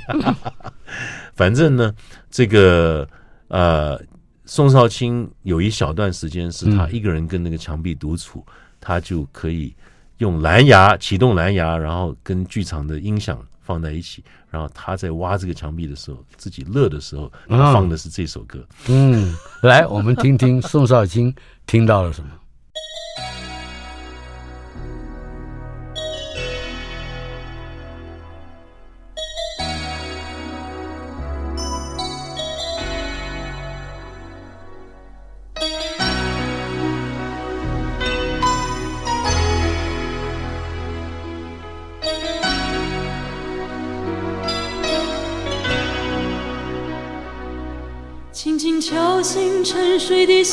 [1.35, 1.93] 反正呢，
[2.31, 3.05] 这个
[3.49, 3.99] 呃，
[4.45, 8.45] 宋少卿有一小段时间是他一个人跟那个墙壁独处，
[8.79, 9.75] 他就可以
[10.17, 13.37] 用蓝牙启动蓝牙，然后跟剧场的音响。
[13.65, 18.61] 放在一起，然后他在挖这个墙壁的时候，自己乐的时候，他放的是这首歌。
[18.89, 21.33] 嗯，来，我们听听宋少卿
[21.65, 22.29] 听到了什么。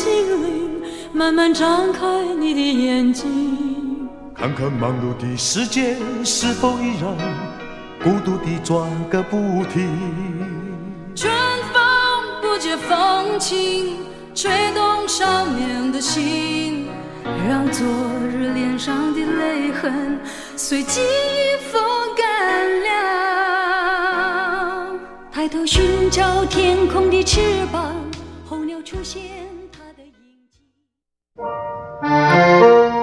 [0.01, 0.09] 心
[0.43, 0.81] 灵，
[1.13, 2.07] 慢慢张开
[2.39, 7.15] 你的眼睛，看看忙碌的世界是否依然
[8.03, 9.87] 孤独地转个不停。
[11.15, 11.31] 春
[11.71, 11.79] 风
[12.41, 13.99] 不解风情，
[14.35, 16.87] 吹动少年的心，
[17.47, 17.87] 让昨
[18.27, 20.19] 日脸上的泪痕
[20.57, 21.83] 随记忆风
[22.17, 22.89] 干了。
[25.31, 27.95] 抬头寻找天空的翅膀。
[28.49, 29.40] 候鸟出现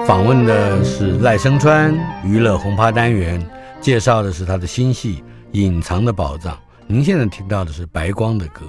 [0.08, 1.94] 访问的是赖声川，
[2.24, 3.46] 娱乐红趴单元
[3.78, 5.16] 介绍的是他的新戏
[5.52, 6.54] 《隐藏的宝藏》。
[6.86, 8.64] 您现在听到的是白光的歌。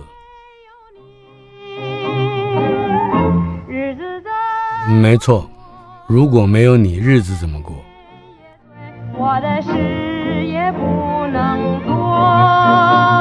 [5.02, 5.50] 没错，
[6.08, 7.74] 如果没有你，日子怎么过？
[9.14, 9.70] 我的事
[10.46, 13.19] 也不能做。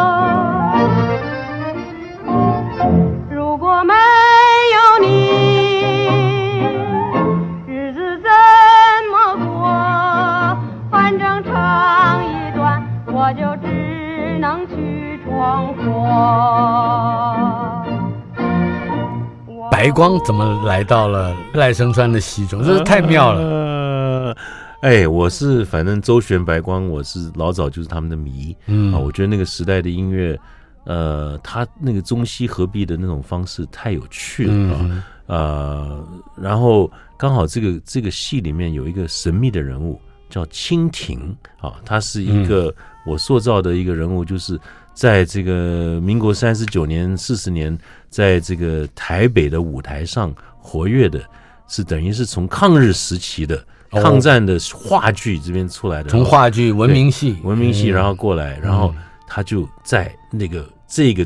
[19.79, 22.61] 白光怎么来到了赖声川的戏中？
[22.65, 23.41] 这是太妙了。
[23.41, 24.37] 呃，
[24.81, 28.57] 哎，我是反正周璇、白光，我是老早就是他们的迷。
[28.67, 30.37] 嗯啊，我觉得那个时代的音乐，
[30.83, 34.79] 呃，他那个中西合璧的那种方式太有趣了啊。
[34.81, 41.21] 嗯、呃，然后刚好这个这个戏里面有一个神秘的人物叫蜻蜓
[41.61, 42.75] 啊，他是一个
[43.07, 44.59] 我塑造的一个人物，就是。
[44.99, 47.79] 在这个民国三十九年、四十年，
[48.11, 51.23] 在这个台北的舞台上活跃的，
[51.69, 58.93] 是等于是从抗日时期的抗战的话剧这边出来的，从话剧文明戏、文明戏，然后过来，然后
[59.29, 61.25] 他就在那个这个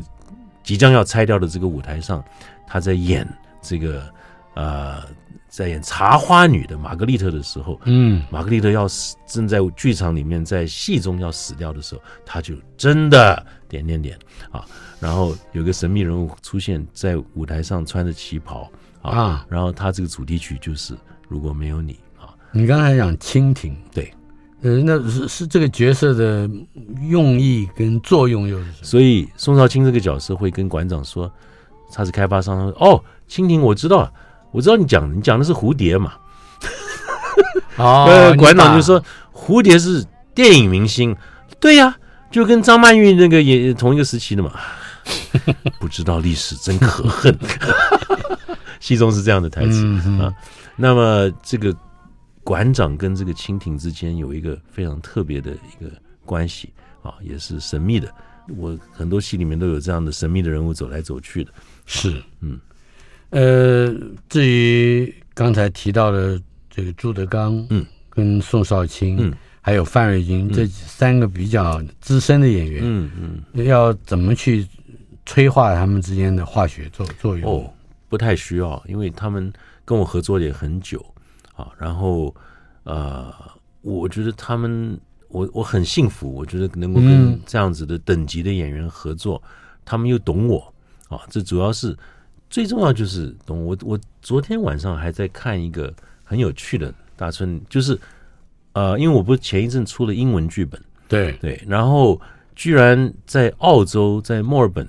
[0.61, 2.23] 即将要拆掉的这个舞台上，
[2.67, 3.27] 他在演
[3.59, 4.03] 这个
[4.53, 5.01] 呃。
[5.55, 14.17] 在演茶花女的玛格丽特的时候，嗯，玛格丽特要死，正在剧场里面，在戏中要死掉的时候，他就真的点点点
[14.51, 14.65] 啊，
[14.99, 18.67] 然后有个神秘人物出现在舞台上，穿着旗袍
[19.03, 20.97] 啊，啊然后他这个主题曲就是
[21.29, 22.33] 如果没有你啊。
[22.51, 24.11] 你刚才讲蜻蜓，对，
[24.63, 26.49] 呃，那是是这个角色的
[27.07, 28.77] 用意跟作用又是什么？
[28.81, 31.31] 所以宋少卿这个角色会跟馆长说，
[31.91, 34.11] 他是开发商，说哦，蜻蜓我知道。
[34.53, 36.13] 我知道你讲，你讲的是蝴蝶嘛？
[37.75, 41.13] 哦， 呃，馆长就说蝴蝶是电影明星，
[41.59, 41.93] 对呀，
[42.31, 44.53] 就跟张曼玉那个也同一个时期的嘛。
[45.81, 47.37] 不知道历史真可恨，
[48.79, 50.33] 戏中是这样的台词、嗯、啊。
[50.77, 51.75] 那么这个
[52.43, 55.91] 馆长跟这个蜻蜓之间有一个非常特别的一个
[56.23, 58.07] 关系啊，也是神秘的。
[58.57, 61.51] 我很多戏里面都有这样的神秘的人物走来走去的，
[61.85, 62.59] 是嗯。
[63.33, 63.91] 呃，
[64.29, 73.11] 至于刚才提到的这个朱德刚，嗯，跟宋少卿，嗯，还有范瑞军这三个比较资深的演员，嗯
[73.53, 74.67] 嗯，要怎么去
[75.25, 77.51] 催化他们之间的化学作作用？
[77.51, 77.73] 哦，
[78.07, 79.51] 不太需要，因为他们
[79.83, 81.03] 跟我合作也很久
[81.55, 81.71] 啊。
[81.79, 82.33] 然后
[82.83, 83.33] 呃，
[83.81, 89.49] 我觉得他们，我我很幸福，我觉得能够跟这样子的等级的演员合作，嗯、
[89.83, 90.71] 他们又懂我
[91.07, 91.21] 啊。
[91.31, 91.97] 这主要是
[92.53, 93.75] 最重要就是懂我。
[93.81, 95.91] 我昨天晚上还在看一个
[96.23, 97.99] 很有趣的大春，就是
[98.73, 102.21] 呃，因为我不是前一阵出了英文剧本，对对，然后
[102.55, 104.87] 居然在澳洲，在墨尔本。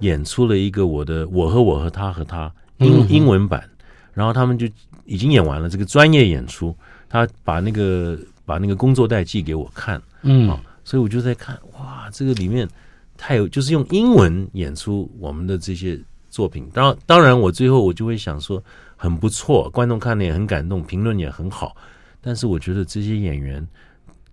[0.00, 3.66] 演出了一个我的我和我和他和他英英文版，
[4.12, 4.68] 然后他们就
[5.06, 6.76] 已经演完了这个专业演出，
[7.08, 10.54] 他把那个把那个工作带寄给我看，嗯，
[10.84, 12.68] 所以我就在看，哇，这个里面
[13.16, 15.98] 太有，就是用英文演出我们的这些
[16.36, 18.62] 作品，当然当然我最后我就会想说
[18.96, 21.74] 很不错，观众看了也很感动，评论也很好，
[22.20, 23.66] 但是我觉得这些演员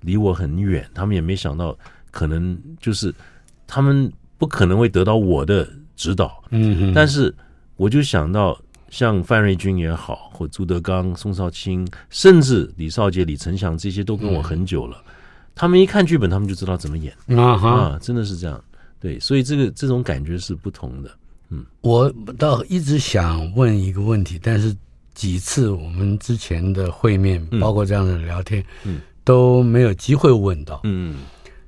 [0.01, 1.77] 离我很远，他们也没想到
[2.11, 3.13] 可能就是
[3.65, 4.11] 他们。
[4.39, 7.33] 不可能会得到我的指导，嗯哼，但是
[7.77, 15.13] 我就想到像范瑞军也好，或朱德刚、宋少卿，甚至李少杰、李成祥这些都跟我很久了，嗯、
[15.55, 17.13] 他们一看剧本，他们就知道怎么演。
[17.39, 17.69] 啊哈。
[17.69, 18.61] 啊，真的是这样，
[18.99, 21.09] 对，所以这个这种感觉是不同的。
[21.49, 24.75] 嗯，我倒一直想问一个问题，但是
[25.13, 31.15] 几次我们之前的会面，嗯、包括这样的聊天，嗯，都没有机会问到，嗯。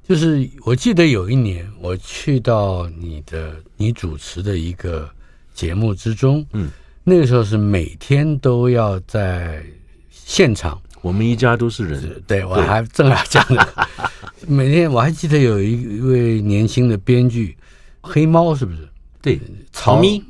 [0.08, 5.10] 就是我记得有一年我去到你的你主持的一个
[5.56, 6.70] 节目之中，嗯，
[7.04, 9.64] 那个时候是每天都要在
[10.12, 13.68] 现场，我们一家都是人，对，我还正要讲呢，
[14.48, 17.58] 每天我还记得有一位年轻的编剧
[18.00, 18.88] 黑猫是不是？
[19.26, 20.24] 对，曹咪，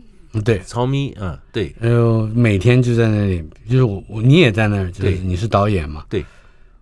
[0.44, 6.26] 对，曹咪嗯，对，然后每天就在那里，就是我我你也在那儿，就是你是导演嘛，对。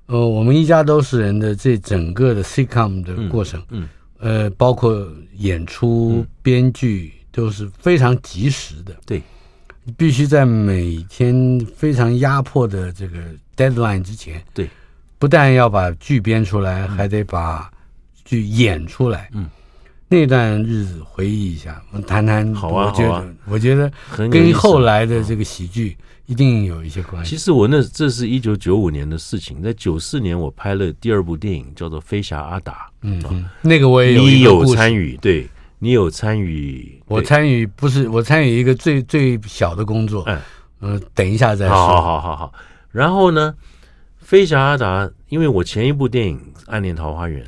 [0.05, 3.89] 呃，我们一家都是人的这整个的 sitcom 的过程，嗯，嗯。
[4.43, 5.05] 呃，包括
[5.37, 9.21] 演出、编剧都是非常及时的，对，
[9.97, 13.17] 必须在每天非常压迫的这个
[13.57, 14.69] deadline 之前，对，
[15.19, 17.69] 不但要把剧编出来，还得把
[18.23, 19.49] 剧演出来，嗯，
[20.13, 23.91] 那段日子回忆一下，我们谈谈，好啊，我觉得，啊、我觉得
[24.29, 25.97] 跟后来的这个喜剧。
[26.25, 27.31] 一定有一些关系。
[27.31, 32.71] 其实我那这是一九九五年的事情，在九四年我拍了第二部电影，叫做《飞侠阿达》。
[33.01, 35.45] 嗯，嗯，那个我也有你有参与，对，
[35.79, 36.97] 你有参与。
[37.07, 40.23] 我参与不是我参与一个最最小的工作。
[40.25, 40.39] 嗯
[40.79, 41.75] 嗯，等一下再说。
[41.75, 42.53] 好好好好。
[42.89, 43.53] 然后呢，
[44.25, 47.43] 《飞侠阿达》，因为我前一部电影《暗恋桃花源》。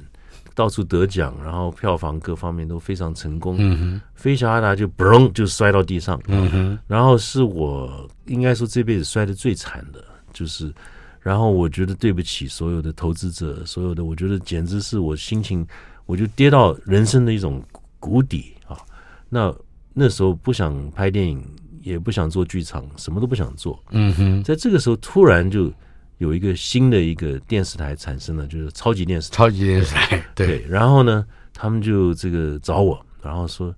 [0.56, 3.58] 到处得奖，然后票房各方面都非常成功。
[3.60, 6.20] 嗯哼，飞侠阿达就嘣就摔到地上。
[6.28, 10.74] 嗯哼，然后是我应该说这辈子摔得最惨的，就是，
[11.20, 15.68] 然后我觉得对不起所有的投资者，所有的我觉得简直是我心情，
[16.06, 17.62] 我就跌到人生的一种
[18.00, 18.78] 谷底啊。
[19.30, 19.54] 那
[19.94, 21.44] 那时候不想拍电影，
[21.82, 23.78] 也不想做剧场，什么都不想做。
[23.92, 25.72] 嗯哼，在这个时候突然就。
[26.18, 29.36] 有一个新的一个电视台产生了，就是超级电视台。
[29.38, 30.48] 超级电视台，对。
[30.64, 33.74] 对，然后呢，他们就这个找我，然后说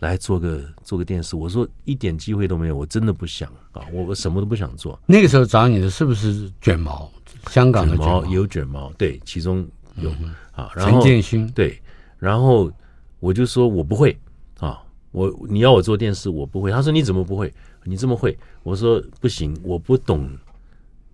[0.00, 1.36] 来做个做个电视。
[1.36, 4.98] 我说一点机会都没有，我真的不想啊，我我什么都不想做。
[5.06, 7.10] 那个时候找你的是不是卷毛？
[7.50, 10.10] 香港的卷毛有卷毛，对，其中有
[10.52, 10.70] 啊。
[10.74, 11.80] 然后陈建勋，对，
[12.18, 12.72] 然后
[13.20, 14.18] 我就说我不会
[14.60, 16.70] 啊，我你要我做电视，我不会。
[16.70, 17.52] 他说你怎么不会？
[17.84, 18.38] 你这么会？
[18.62, 20.30] 我说不行，我不懂。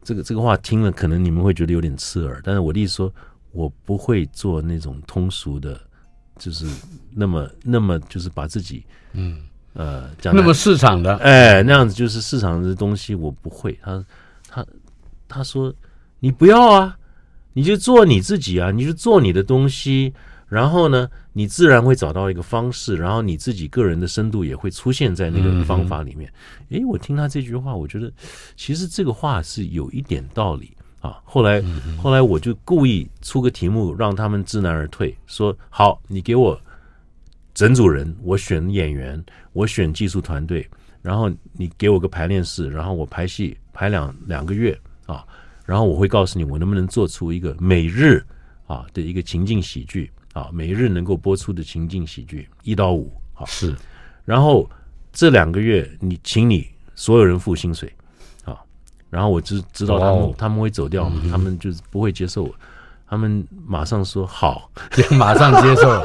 [0.08, 3.12] 这个这个话听了，可能你们会觉得有点刺耳，但是我的意思说，
[3.52, 5.78] 我不会做那种通俗的，
[6.38, 6.64] 就是
[7.14, 9.42] 那么那么就是把自己嗯
[9.74, 13.78] 呃讲那么市场的哎那样子就是市场的东西我不会。
[13.82, 14.02] 他
[14.48, 14.66] 他
[15.28, 15.70] 他说
[16.20, 16.96] 你不要啊，
[17.52, 20.14] 你就做你自己啊，你就做你的东西。
[20.48, 26.32] 然后呢，你自然会找到一个方式，然后你自己个人的深度也会出现在那个方法里面。
[26.70, 28.10] 诶，我听他这句话，我觉得
[28.56, 31.20] 其实这个话是有一点道理啊。
[31.22, 31.62] 后来，
[31.98, 36.58] 后来我就故意出个题目，让他们知难而退，说好，你给我
[37.52, 40.66] 整组人，我选演员，我选技术团队，
[41.02, 45.26] 然后你给我个排练室，然后我排戏排两两个月啊，
[45.66, 48.24] 然后我会告诉你我能不能做出一个每日
[48.66, 50.10] 啊的一个情境喜剧。
[50.38, 53.44] 啊，每日能够播出的情境喜剧一到五，好。
[53.46, 53.74] 是，
[54.24, 54.68] 然后
[55.12, 57.92] 这两个月你请你所有人付薪水，
[58.44, 58.56] 啊，
[59.10, 62.54] 然后我知知道他们、哦、他们会走掉嘛，嗯、他们就是不会接受我，
[63.08, 64.70] 他们马上说好，
[65.18, 65.88] 马上接受。
[65.88, 66.04] 了，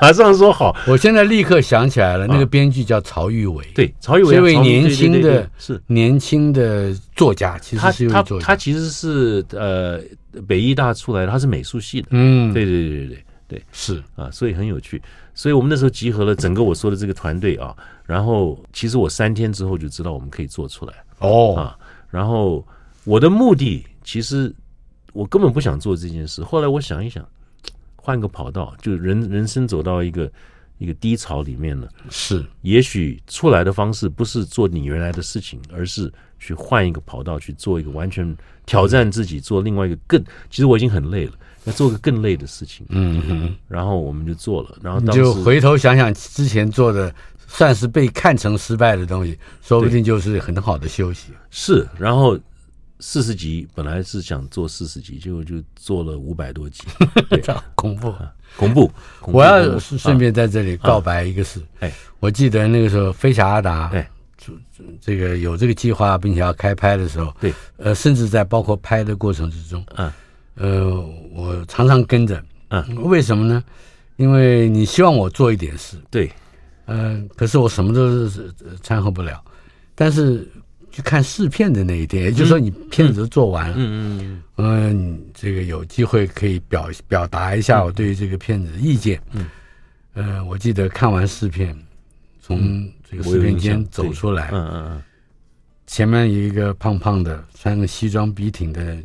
[0.00, 0.76] 马上说好。
[0.88, 5.80] 我现在立刻想起来了，那个编剧叫曹玉伟，对，曹玉伟，这位年轻的，是。
[5.86, 10.00] 年轻的作家，其实是一位作家，他其实是呃
[10.48, 15.02] 北艺大出来的，他是美术系的，嗯，对对对对对对，是啊，所以很有趣。
[15.34, 22.64] 所以我们那时候集合了整个我说的这个团队啊，然后其实我三天之后就知道我们可以做出来哦啊，然后
[23.02, 24.54] 我的目的其实。
[25.14, 26.44] 我根本不想做这件事。
[26.44, 27.26] 后来我想一想，
[27.96, 30.30] 换个跑道，就人人生走到一个
[30.76, 31.88] 一个低潮里面了。
[32.08, 40.22] 是，也许出来的方式不是做你原来的事情，而是去换一个跑道，去做一个完全挑战自己，做另外一个更……
[40.50, 41.32] 其实我已经很累了，
[41.68, 42.84] 要做个更累的事情。
[42.88, 44.76] 嗯哼，然后我们就做了。
[44.82, 47.14] 然后当时就回头想想之前做的，
[47.46, 51.32] 算是被看成失败的东西，说不定就是很好的休息。
[51.50, 52.38] 是，然后。
[53.00, 56.82] 四十集本来是想做四十集，结果就做了五百多集，
[57.30, 57.40] 对
[57.76, 58.12] 恐怖，
[58.56, 58.90] 恐怖。
[59.22, 64.10] 我要顺便在这里告白一个事，哎，我记得那个时候《飞侠阿达》哎，
[65.00, 70.10] 这个有这个计划，并且要开拍的时候，对，呃，甚至在包括拍的过程之中，嗯，
[70.58, 70.94] 呃，
[71.32, 73.64] 我常常跟着，嗯，为什么呢？
[74.16, 76.30] 因为你希望我做一点事，对，
[76.86, 79.42] 嗯，可是我什么都是掺和不了，
[79.94, 80.46] 但是。
[80.90, 89.46] 去看试片的那一天，也就是说你片子都做完了，嗯嗯嗯，这个有机会可以表表达一下我对于这个片子的意见，嗯，
[90.14, 91.76] 呃，我记得看完试片，
[92.40, 95.02] 从这个试片间走出来，嗯嗯嗯，
[95.86, 98.96] 前面有一个胖胖的穿个西装笔挺的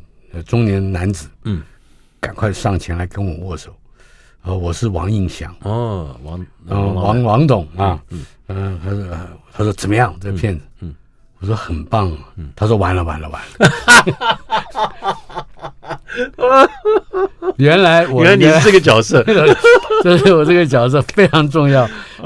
[0.41, 1.61] 中年男子，嗯，
[2.19, 3.75] 赶快上前来跟我握手，
[4.41, 9.07] 呃，我是王应祥，哦，王，嗯，王王董啊，嗯嗯，他说
[9.53, 10.95] 他说怎么样这个片子，嗯。
[11.39, 12.09] 我说很棒，
[12.55, 13.69] 他说完了完了完了。
[17.57, 19.21] 原来我原来你是这个角色，
[20.03, 21.85] 这是我这个角色非常重要。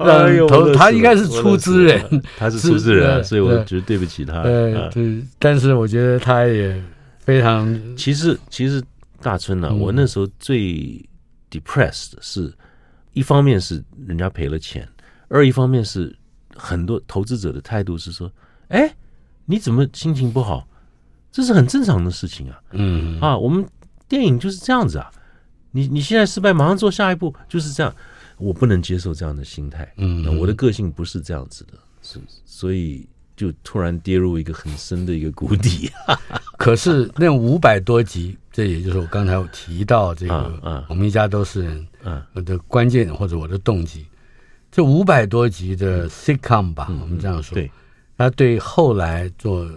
[0.77, 4.43] 他应该是出资人，他是出资人，所以我觉得对不起他。
[4.43, 6.79] 对对，但是我觉得他也
[7.27, 7.95] 非常。
[7.97, 8.81] 其实其实
[9.21, 11.05] 大春呢，我那时候最
[11.51, 12.51] depressed 是
[13.11, 14.87] 一方面是人家赔了钱，
[15.27, 16.15] 二一方面是
[16.55, 18.31] 很多投资者的态度是说，
[18.69, 18.95] 哎。
[19.49, 20.67] 你怎么心情不好？
[21.31, 22.61] 这是很正常的事情啊。
[22.71, 23.65] 嗯啊，我们
[24.05, 25.09] 电影就是这样子啊。
[25.71, 27.95] 你你现在失败，马上做下一步，就是这样。
[28.37, 29.89] 我不能接受这样的心态。
[29.95, 33.07] 嗯，我的个性不是这样子的，是所以
[33.37, 35.89] 就突然跌入一个很深的一个谷底。
[36.59, 44.05] 可是那五百多集，这也就是我刚才我提到这个，嗯，我们一家都是人，嗯，我的关键或者我的动机，
[44.69, 47.71] 这五百多集的 sitcom 吧，我们这样说，对。
[48.17, 49.69] 他对后来做，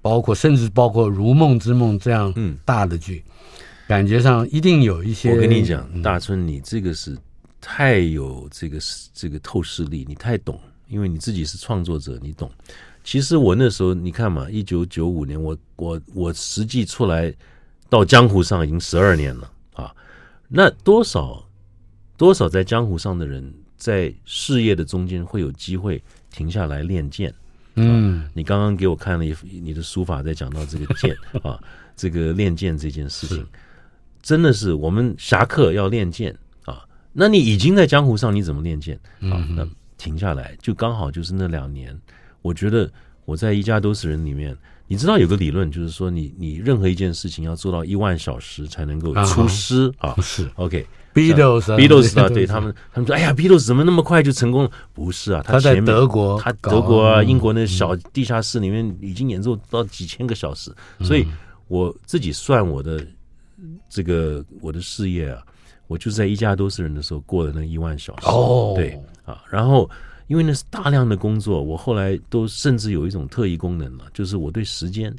[0.00, 3.32] 包括甚至包括《如梦之梦》这样大的剧，嗯、
[3.86, 5.32] 感觉上一定有一些。
[5.32, 7.16] 我跟你讲，嗯、大春，你这个是
[7.60, 8.78] 太有这个
[9.14, 10.58] 这个透视力，你太懂，
[10.92, 12.50] 因为你自己是创作者，你懂。
[13.02, 17.34] 其实我那时候，你看嘛，一九九五年，我我我实际出来
[17.88, 19.92] 到江湖上已经十二年了啊，
[20.48, 21.42] 那多少
[22.18, 26.00] 多少在江湖上的人，在事业的中间会有机会
[26.30, 27.34] 停下来练剑。
[27.76, 31.58] 嗯，你刚刚给我看了一你的书法，在讲到这个剑 啊，
[31.96, 33.46] 这个练剑这件事情，
[34.20, 36.84] 真的是我们侠客要练剑啊。
[37.12, 39.40] 那你已经在江湖上，你怎么练剑啊？
[39.56, 39.66] 那
[40.02, 41.96] 停下来，就刚好就是那两年。
[42.40, 42.90] 我觉得
[43.24, 44.56] 我在一家都是人里面，
[44.88, 50.16] 你知道有个理论，就是说你你任何一件事情要做到一万小时才能够出师啊。
[50.20, 50.84] 是 OK。
[51.14, 60.74] Beatles，Beatles 啊，对他们，他们说：“哎呀，Beatles 怎么那么快就成功了？”不是啊，他在德国，他德国啊，英国那小地下室里面已经演奏到几千个小时。
[61.00, 61.26] 所以
[61.68, 63.06] 我自己算我的
[63.90, 65.42] 这个我的事业啊，
[65.86, 68.26] 我就在一家都是人的时候过了那一万小时。
[68.26, 68.98] 哦，对
[69.32, 69.90] 啊，然后
[70.26, 75.14] 因为那是大量的工作，我后来都甚至有一种特异功能了，就是我对时间。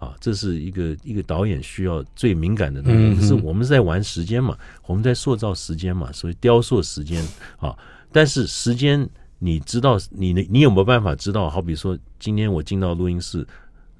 [0.00, 7.22] 啊，这是一个一个导演需要最敏感的东西，是我们在玩时间嘛，我们在塑造时间嘛，所以雕塑时间
[7.58, 7.76] 啊。
[8.10, 9.06] 但是时间，
[9.38, 11.50] 你知道，你你有没有办法知道？
[11.50, 13.46] 好比说，今天我进到录音室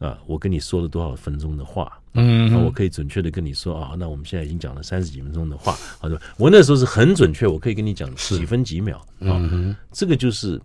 [0.00, 1.96] 啊，我跟你说了多少分钟的话？
[2.14, 9.40] 嗯，我可以准确的跟你说啊，那我们现在已经讲了三十几分钟的话，好的，我那时候是很准确，我可以跟你讲几分几秒啊。
[9.92, 10.61] 这个就是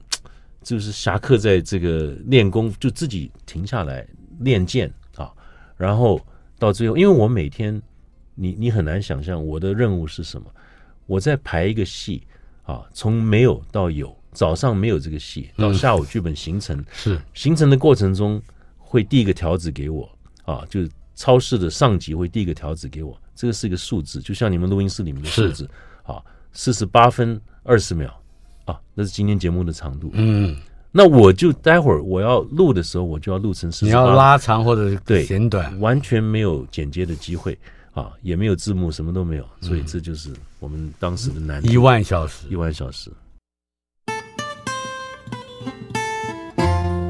[0.63, 4.07] 就是侠客在这个练功，就自己停下来
[4.39, 5.31] 练剑啊。
[5.77, 6.19] 然后
[6.57, 7.79] 到最后，因为我每天，
[8.33, 10.47] 你你很难想象我的任务是什么。
[11.05, 12.23] 我在排一个戏
[12.63, 18.41] 啊，从没有到有，早上没有这个戏，到下午剧本形成，嗯、是形成的过程中
[18.95, 20.09] 会递一个条子给我
[20.45, 25.69] 啊，就是超市的上级会递一个条子给我，这个是一个数字，就像你们录音室里面的数字
[26.03, 26.23] 啊，
[26.53, 28.09] 四十八分二十秒
[28.63, 30.11] 啊，那是今天节目的长度。
[30.13, 30.55] 嗯，
[30.93, 33.85] 那我就待会儿我要录的时候，我就要录成四。
[33.85, 37.57] 你要拉长或者对剪短，完全没有剪接的机会
[37.91, 40.31] 啊，也没有字幕，什么都没有，所以这就是
[40.61, 41.73] 我们当时的难题。
[41.73, 43.11] 一万小时，一万小时。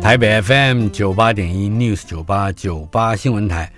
[0.06, 3.74] 台北 FM 九八点一 News 九八九八新闻台，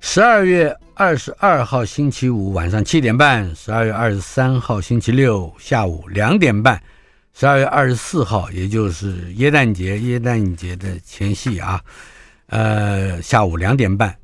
[0.00, 6.78] 十二月二十二号星期五晚上七点半，十二月二十三号星期六下午两点半，
[7.32, 11.80] 十二月二十四号也就是耶诞节耶诞节的前夕啊，
[12.48, 14.14] 呃下午两点半，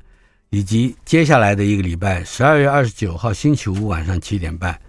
[0.51, 4.79] 以及接下来的一个礼拜，十二月二十九号星期五晚上七点半，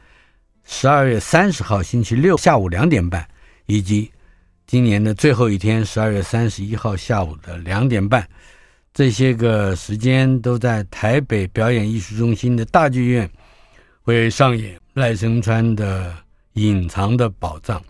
[0.67, 3.27] 十二月三十号星期六下午两点半，
[3.65, 4.11] 以及。
[4.71, 8.25] 今年的最后一天，十二月三十一号下午的两点半，
[8.95, 13.29] 这些个时间都在台北表演艺术中心的大剧院
[14.01, 16.12] 会上演赖声川的
[16.53, 17.81] 《隐藏的宝藏》。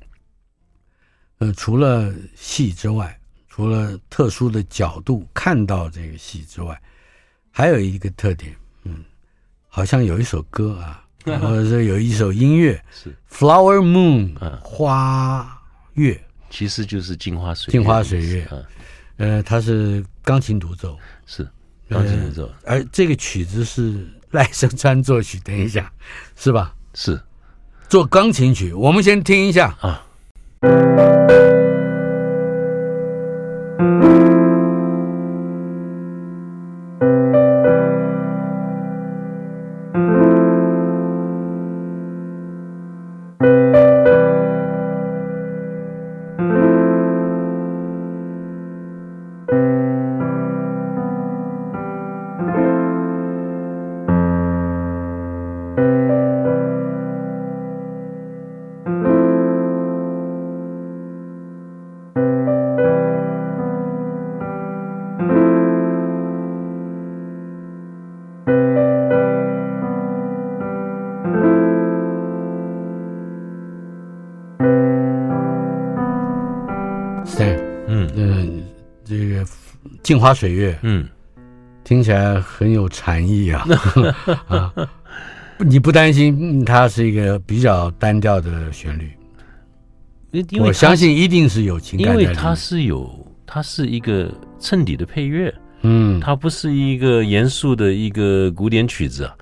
[1.40, 3.14] 呃，除了戏之外，
[3.46, 6.80] 除了特殊的角度看到这个戏之外，
[7.50, 9.04] 还有一个特点，嗯，
[9.68, 11.04] 好像有一首歌啊，
[11.42, 15.62] 或者是有一首音乐是《Flower Moon》花
[15.92, 16.18] 月。
[16.50, 18.46] 其实就是镜花水月，镜花水月，
[19.16, 21.48] 呃，它是钢琴独奏，是
[21.88, 25.38] 钢琴独奏，而这个曲子是赖声川作曲。
[25.44, 25.90] 等一下，
[26.36, 26.74] 是吧？
[26.94, 27.18] 是
[27.88, 28.72] 做钢琴曲。
[28.72, 30.04] 我们先听一下啊。
[80.10, 81.06] 镜花水月，嗯，
[81.84, 83.64] 听起来很有禅意啊！
[84.48, 84.74] 啊，
[85.60, 89.12] 你不担心它是一个比较单调的旋律？
[90.32, 93.08] 因为我相信一定是有情感的，因为它是有，
[93.46, 99.32] 它是一个衬底的配乐，嗯，它不是一个严肃的一个古典曲子啊，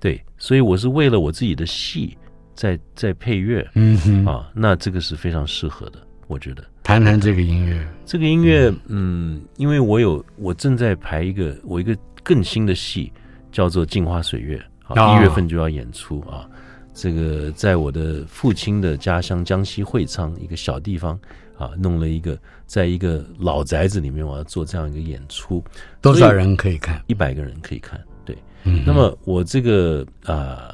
[0.00, 2.18] 对，所以我是为了我自己的戏
[2.56, 4.26] 在在配乐，嗯哼。
[4.26, 6.64] 啊，那这个是非常适合的，我觉得。
[6.86, 13.12] 谈谈这个音乐，这个音乐，嗯，因为我有我正在排一个我一个更新的戏，
[13.50, 14.56] 叫做《镜花水月》，
[14.94, 16.48] 啊，一月份就要演出啊。
[16.94, 21.18] 这个在我的父亲的家乡江西会昌一个小地方
[21.58, 25.60] 啊，弄了一个，在一个老宅子里面，我要做这样一个演出。
[26.00, 27.02] 多少人可以看？
[27.08, 28.00] 一百个人可以看。
[28.24, 28.84] 对，嗯。
[28.86, 30.72] 那么我这个啊，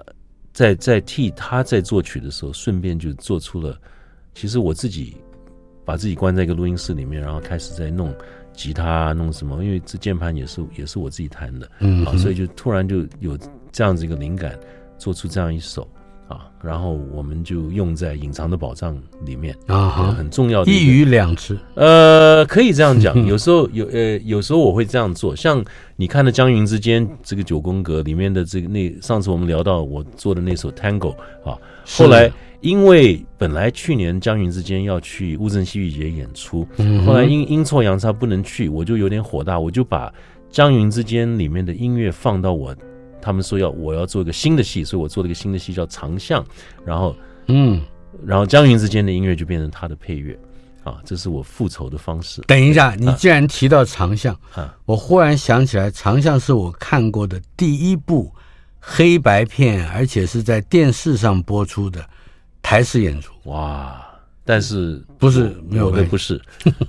[0.52, 3.80] 在在替他在作曲的时候，顺便就做出了，
[4.34, 5.16] 其实我自己。
[5.92, 8.14] 把自己关在一个录音室里面，然后开始在弄
[8.54, 9.62] 吉他，弄什么？
[9.62, 13.36] 因为这键盘也是也是我自己弹的，嗯，啊，所以就突然就有
[13.70, 14.58] 这样子一个灵感，
[14.96, 15.86] 做出这样一首
[16.28, 23.14] 啊，然后我们就用在《隐藏的宝藏》里面啊，很重要的一鱼两吃，呃，可以这样讲。
[23.28, 25.62] 有时候有呃，有时候我会这样做，像
[25.96, 31.14] 你看的《江云之间》这个九宫格里面的这个那上次我们聊到我做的那首 Tango
[31.44, 31.52] 啊，
[31.86, 32.32] 后来。
[32.62, 36.64] 因为本来去年江云之间要去乌镇戏剧节演出，
[37.04, 40.14] 后来因阴错阳差不能去，我就有点火大，我就把
[40.48, 42.72] 江云之间里面的音乐放到我，
[43.20, 46.46] 他们说要我要做一个新的戏，所以我做了一个新的戏叫长巷，
[46.86, 47.16] 然后
[47.48, 47.82] 嗯，
[48.24, 50.38] 然后江云之间的音乐就变成他的配乐，
[50.84, 52.40] 啊，这是我复仇的方式。
[52.42, 58.32] 等一下，你既然提到长巷，啊，我忽然想起来，长巷是我看过的第一部
[58.84, 62.04] 黑白片，而且是在电视上播出的。
[62.60, 63.32] 台式演出。
[63.44, 64.04] 哇，
[64.44, 66.40] 但是不是没有的，不是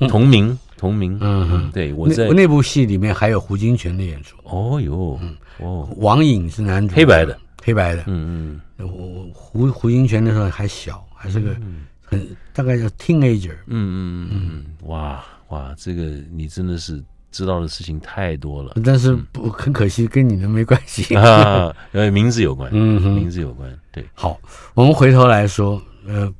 [0.09, 4.35] 同名 同名，嗯嗯，对，我在那，那部戏里面还有胡金铨的演出。
[4.43, 5.19] 哦哟，
[5.59, 11.55] 哦，王颖是男主，黑白的，黑白的，嗯嗯，我胡胡金铨那时候还小，还是个
[12.03, 17.03] 很大概叫 teenager，嗯嗯嗯，哇哇，这个你真的是。
[17.33, 21.13] 知道的事情太多了，但是不很可惜，跟你的没关系。
[21.17, 24.05] 啊，呃，名字有关，嗯，名字有关，对。
[24.13, 24.39] 好，
[24.75, 26.31] 我们回头来说，呃，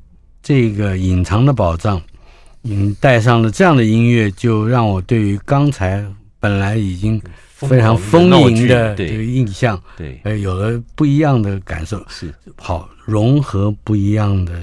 [0.44, 2.00] 这个隐藏的宝藏，
[2.64, 6.06] 嗯，带上了这样的音乐，就让我对于刚才
[6.40, 7.20] 本来已经
[7.56, 12.34] 非常丰盈的这个印象，对，呃，有了不一样的感受，是。
[12.56, 14.54] 好融合不一样的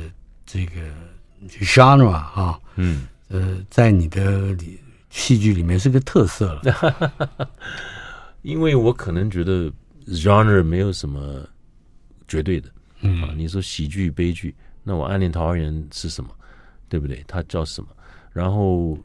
[0.47, 0.81] 这个
[1.61, 4.79] genre 啊，嗯，呃，在你的里
[5.11, 7.51] 戏剧里面是个特色了，
[8.43, 9.71] 因为我可能觉得
[10.07, 11.47] genre 没有什么
[12.27, 12.71] 绝对的，
[13.03, 16.31] 嗯，啊，你说喜剧、悲剧，那我《暗恋桃花源》是什么？
[16.89, 17.23] 对不对？
[17.29, 17.89] 它叫什么？
[18.33, 18.97] 然后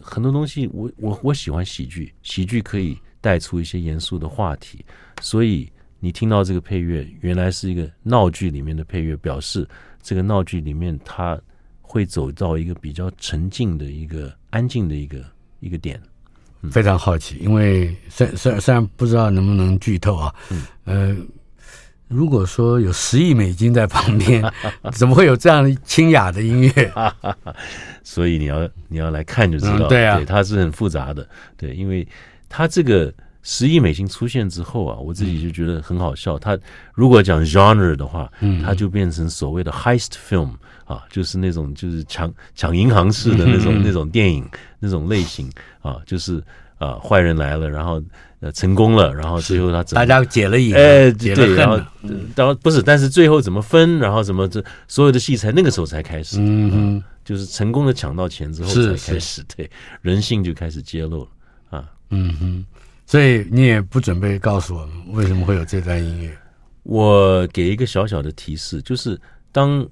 [0.00, 4.84] 很多东西我，我我我喜欢喜剧，喜剧可以带出一些严肃的话题，
[5.20, 9.66] 所以你听到这个配乐，原来是一个闹剧里面的配乐，表示
[10.02, 11.40] 这个闹剧里面它
[11.80, 15.24] 会走到一个比较沉静的一个安静的一个
[15.60, 16.00] 一个点。
[16.62, 21.16] 嗯、非常好奇，因为虽虽虽然不知道能不能剧透啊，嗯，呃。
[22.08, 24.40] 如果说有十亿美金在旁边，
[24.94, 26.92] 怎么会有这样清雅的音乐？
[28.04, 32.06] 所以你要你要来看就知道，嗯、对啊，对，它是很复杂的，对，因为
[32.48, 36.38] 它这个十亿美金出现之后啊，我自己就觉得很好笑。
[36.38, 36.56] 它
[36.94, 40.52] 如果讲 genre 的话，嗯，它就变成所谓的 heist film
[40.86, 45.50] 啊，就是那种就是抢抢银行式的那种、嗯、那种电影那种类型
[45.82, 46.42] 啊，就是
[46.78, 48.02] 啊坏人来了，然后。
[48.40, 50.04] 呃，成功了，然后最后他怎么？
[50.04, 51.54] 大家解了瘾，哎，解了对，
[52.36, 59.68] 然后不是，但是最后怎么分，然后怎么这所有的戏才那个时候才开始，嗯哼，就是成功的抢到钱之后才开始，对，
[60.02, 61.28] 人性就开始揭露了
[61.78, 62.64] 啊，嗯哼，
[63.06, 66.36] 所以你也不准备告诉我们为什么会有这段音乐？
[66.82, 69.18] 我给一个小小的提示，就是
[69.50, 69.84] 当。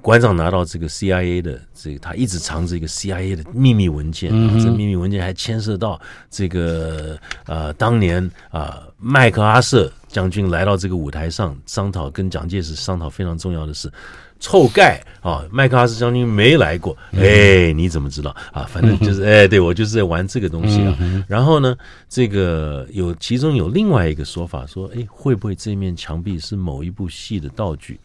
[0.00, 13.92] 馆长拿到这个 CIA 的这个，他一直藏着一个 CIA 的秘密文件，嗯、这秘密文件还牵涉到这个呃，当年啊，麦克阿瑟将军来到这个舞台上商讨，跟蒋介石商讨非常重要的事。
[14.40, 18.64] 臭盖啊，麦克阿瑟将军没来过，哎、嗯，你怎么知道啊？
[18.64, 20.96] 反正就是 哎，对我就是在玩这个东西啊。
[20.98, 21.76] 嗯、然后呢，
[22.08, 28.00] 这个有其中有另外一个说法说，哎，会不会这面墙壁是某一部戏的道具？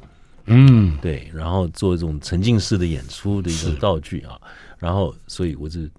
[0.47, 4.39] 嗯，对，然后做一种沉浸式的演出的一种道具啊，
[4.79, 5.89] 然后所以我只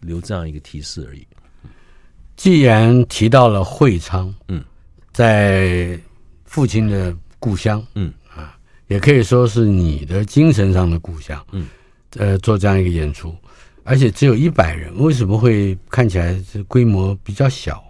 [0.00, 1.26] 留这样一个提示而已。
[2.36, 4.62] 既然提到了会昌，嗯，
[5.12, 5.98] 在
[6.44, 8.56] 父亲的故乡，嗯啊，
[8.88, 11.66] 也可以说是你的精神上的故乡，嗯，
[12.16, 13.34] 呃，做这样一个演出，
[13.84, 17.82] 而且只有一百人，为什么会看起来是规模比较小？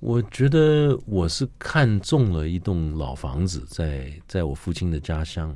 [0.00, 5.54] 我觉得我是看中了一栋老房子在，在在我父亲的家乡。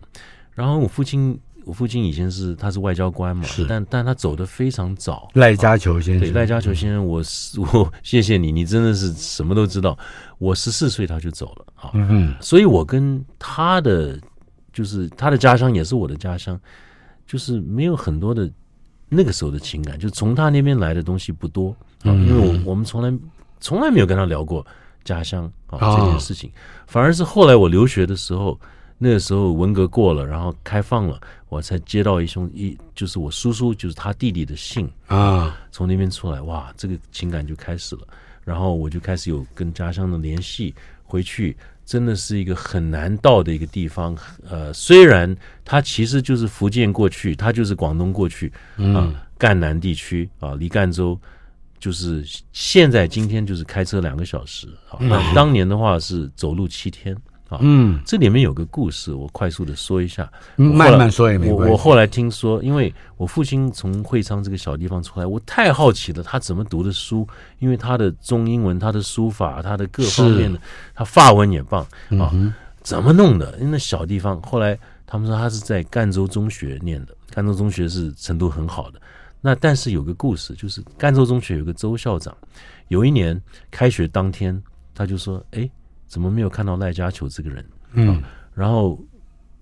[0.53, 5.30] 然后我父亲，我父亲以前是他是外交官嘛，是，但但他走的非常早。
[5.32, 7.22] 赖家球先生，对，赖家球先生，我
[7.72, 9.99] 我谢谢你，你真的是什么都知道。
[10.38, 14.20] 我十四岁他就走了啊，嗯，所以我跟他的
[14.74, 16.61] 就是他的家乡也是我的家乡，
[17.26, 18.49] 就是没有很多的
[19.09, 23.11] 那个时候的情感，就从他那边来的东西不多啊，因为我我们从来。
[23.65, 24.65] 从来没有跟他聊过
[25.05, 26.53] 家乡啊这件事情，
[26.87, 28.61] 反而是后来我留学的时候，
[28.99, 38.03] 那个时候文革过了，然后开放了，我才接到一兄一就是我叔叔就是他弟弟的信啊，从那边出来，哇，这个情感就开始了，
[38.45, 41.57] 然后我就开始有跟家乡的联系，回去
[41.87, 44.15] 真的是一个很难到的一个地方，
[44.47, 45.35] 呃，虽然
[45.65, 49.09] 它其实就是福建过去，它就是广东过去啊，
[49.39, 51.19] 赣南地区啊，离赣州。
[51.85, 52.24] 就是
[52.55, 57.14] 现在今天就是开车两个小时啊，那当年的话是走路七天
[57.51, 57.59] 啊。
[57.61, 61.64] 嗯，这里面有个故事，我快速的说一下，慢慢说也没关系。
[61.66, 67.28] 我我后来听说，因为我父亲从会昌这个小地方出来，我太好奇了，他怎么读的书？
[67.59, 70.59] 因为他的中英文、他的书法、他的各方面的，
[70.95, 71.87] 他法文也棒
[72.18, 72.32] 啊，
[72.80, 73.59] 怎么弄的？
[73.59, 78.99] 因为那小地方，后来他们说他是在赣州中学念的，赣州中学是程度很好的。
[79.47, 82.34] 那但是有个故事，就是赣州中学有个周校长，
[82.88, 83.38] 有一年
[83.70, 84.59] 开学当天，
[84.95, 85.70] 他就说：“哎，
[86.07, 88.22] 怎么没有看到赖家球这个人？”嗯，
[88.55, 88.99] 然后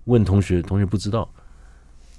[0.05, 1.29] 问同学，同学不知道，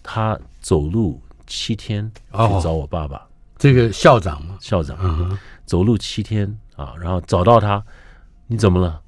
[0.03, 3.15] 他走路七天去找我爸爸。
[3.19, 3.21] 哦、
[3.57, 4.57] 这个校长嘛？
[4.59, 6.45] 校长，嗯，走路七天
[6.75, 7.81] 啊，然后找到他，
[8.45, 9.01] 你怎么了？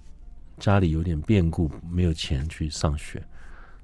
[0.60, 3.22] 家里有点变故，没有钱去上学。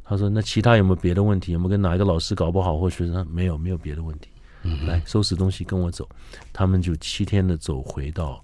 [0.06, 1.52] 他说：“那其他有没有别的问题？
[1.52, 3.28] 有没有跟哪一个老师搞不好，或学生？
[3.30, 4.30] 没有，没有别的问题。”
[4.64, 6.08] 嗯，来收拾东西跟我走，
[6.54, 8.40] 他们就七天的走回到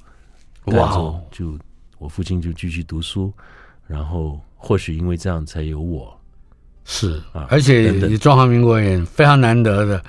[0.65, 1.57] 赣州，就
[1.99, 3.31] 我父亲就继续读书，
[3.85, 6.19] 然后或许因为这样才有我，
[6.85, 10.03] 是啊，而且你中华民国也非常难得的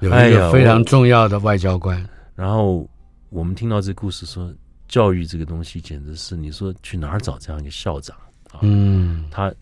[0.00, 1.96] 有一个非常重要的外交官。
[2.02, 2.88] 哎、然后
[3.28, 4.52] 我们听到这故事说，
[4.88, 8.16] 教育这个东西简直是你说去哪儿找这样一个校长
[8.50, 8.60] 啊？
[8.62, 9.52] 嗯，他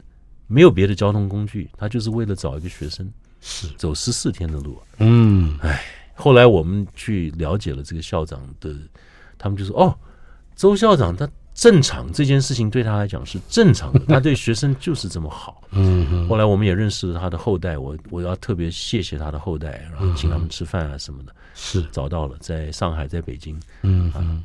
[0.47, 3.11] 没有别的交通工具，他就是为了找一个学生。
[3.41, 5.83] 是走十四天的路，嗯，哎，
[6.15, 8.75] 后来我们去了解了这个校长的，
[9.39, 9.95] 他们就说：“哦，
[10.57, 15.63] 周校长他正常这件事情对他来讲是正常的， 他对学生就是这么好。
[15.71, 21.35] 嗯哼，后来我们也认识了他的后代，我我要特别谢谢他的后代，然后请他们吃饭啊什么的。
[21.55, 23.59] 是找到了，在上海，在北京。
[23.83, 24.45] 嗯嗯，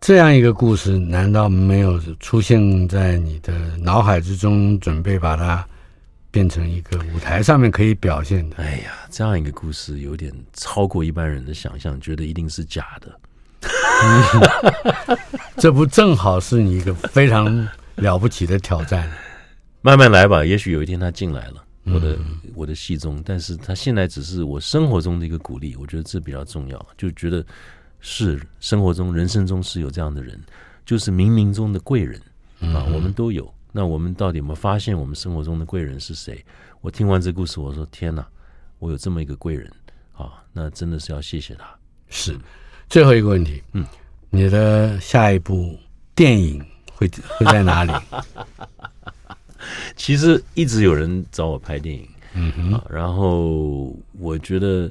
[0.00, 4.78] 这样一个故事，难道没有出现在你的脑海之中？
[4.80, 5.64] 准备把它
[6.30, 8.56] 变成一个舞台上面可以表现的？
[8.56, 13.20] 哎呀，这样一个故事有点超过一般人的想象，觉得一定是假的。
[13.62, 15.18] 嗯、
[15.58, 19.10] 这不正好是你一个非常了不起的挑战？
[19.80, 21.64] 慢慢来吧，也许有一天他进来了。
[21.84, 22.18] 我的
[22.54, 26.86] 我的戏中，但是他现在只是我生活中的一个鼓励，我觉得这比较重要。
[26.98, 27.44] 就觉得
[28.00, 30.38] 是生活中、人生中是有这样的人，
[30.84, 32.20] 就是冥冥中的贵人
[32.60, 33.50] 啊，我们都有。
[33.72, 36.44] 那我们到底有没有发现我们生活中的贵人是谁？
[36.80, 38.26] 我听完这故事，我说天哪，
[38.78, 39.70] 我有这么一个贵人
[40.16, 41.68] 啊，那真的是要谢谢他。
[42.08, 42.38] 是
[42.88, 43.84] 最后一个问题，嗯，
[44.30, 45.78] 你的下一部
[46.14, 46.64] 电影
[46.94, 47.06] 会
[47.36, 47.92] 会在哪里？
[49.96, 54.90] 其实一直有人找我拍电影，嗯哼，啊，然后我觉得，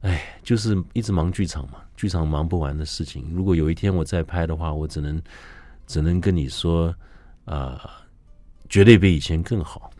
[0.00, 3.28] 哎，就是一直忙剧场嘛，剧场忙不完的事情。
[3.34, 5.20] 如果有一天我再拍的话，我只能
[5.86, 6.94] 只能跟你说，
[7.48, 7.90] 啊，
[8.68, 9.90] 绝对比以前更好。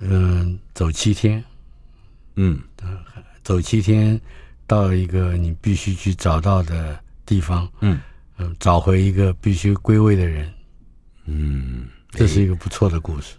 [0.00, 1.42] 嗯，走七天，
[2.34, 2.60] 嗯，
[3.42, 4.20] 走七天
[4.66, 8.00] 到一个你必须去找到的地方，嗯
[8.36, 10.52] 嗯，找回一个必须归位的人，
[11.26, 11.88] 嗯。
[12.16, 13.34] 这是一个不错的故事，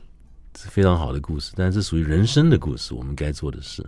[0.60, 3.82] 是非常好的故事，但是属于人生的故事，我们该做的事。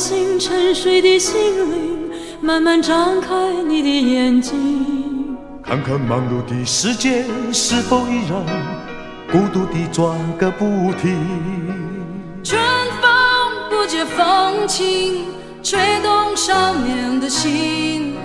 [0.00, 1.38] 敲醒沉睡的心
[1.70, 3.34] 灵，慢慢张开
[3.68, 7.22] 你的眼睛，看看忙碌的世界
[7.52, 8.42] 是否依然
[9.30, 11.22] 孤独地转个不停。
[12.42, 12.58] 春
[13.02, 13.10] 风
[13.68, 15.26] 不解风情，
[15.62, 18.16] 吹动少年的心，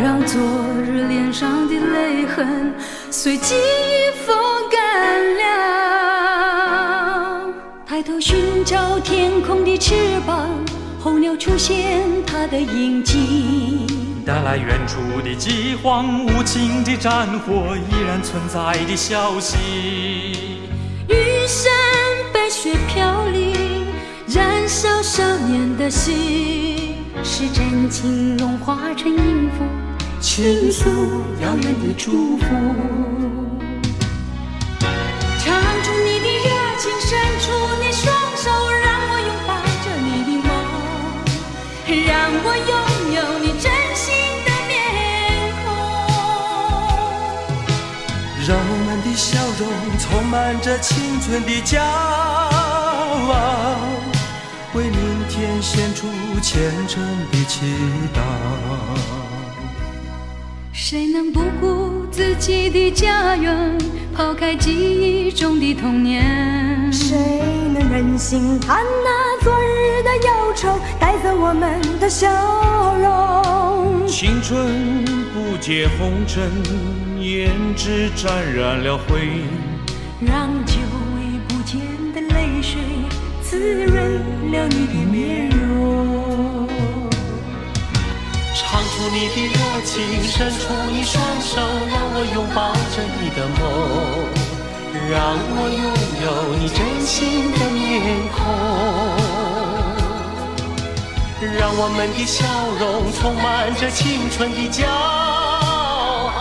[0.00, 0.40] 让昨
[0.80, 2.72] 日脸上的泪痕
[3.10, 4.36] 随记忆风
[4.70, 5.42] 干了。
[7.84, 10.48] 抬头寻找天空的翅膀。
[11.06, 13.86] 候鸟出现，它的影迹，
[14.26, 19.56] 带来远处的饥荒，无情的战火依然存在的消息。
[21.08, 21.72] 玉山
[22.34, 23.86] 白雪飘零，
[24.26, 29.64] 燃烧少年的心，是真情融化成音符，
[30.20, 30.90] 倾诉
[31.40, 32.46] 遥远的祝福。
[35.38, 35.54] 唱
[35.84, 36.50] 出你的热
[36.80, 38.12] 情，伸出你双
[41.94, 42.74] 让我拥
[43.14, 44.12] 有你真心
[44.44, 44.74] 的面
[45.62, 45.64] 孔，
[48.44, 49.62] 让我们的笑容
[50.00, 51.80] 充满着青春的骄
[53.30, 53.78] 傲，
[54.74, 56.08] 为明天献出
[56.42, 57.60] 虔诚的祈
[58.12, 58.18] 祷。
[60.72, 63.76] 谁能不顾自己的家园，
[64.14, 66.90] 抛开记忆中的童年？
[66.90, 67.14] 谁
[67.74, 72.26] 能忍心看那昨日的忧愁带走我们的笑
[72.96, 74.06] 容？
[74.06, 75.04] 青春
[75.34, 76.50] 不解红尘，
[77.18, 79.42] 胭脂沾染了灰，
[80.18, 80.72] 让久
[81.16, 81.78] 违不见
[82.14, 82.80] 的泪水
[83.42, 86.66] 滋润了你的面容。
[88.54, 93.60] 唱出你的热请，伸出你双手，让我拥抱着你的梦。
[95.08, 95.86] 让我拥
[96.24, 96.26] 有
[96.58, 98.36] 你真心的面孔，
[101.56, 102.44] 让我们的笑
[102.80, 104.84] 容充满着青春的骄
[106.34, 106.40] 傲，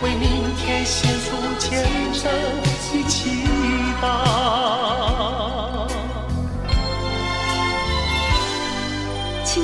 [0.00, 1.84] 为明天献出虔
[2.14, 3.44] 诚的祈
[4.00, 4.47] 祷。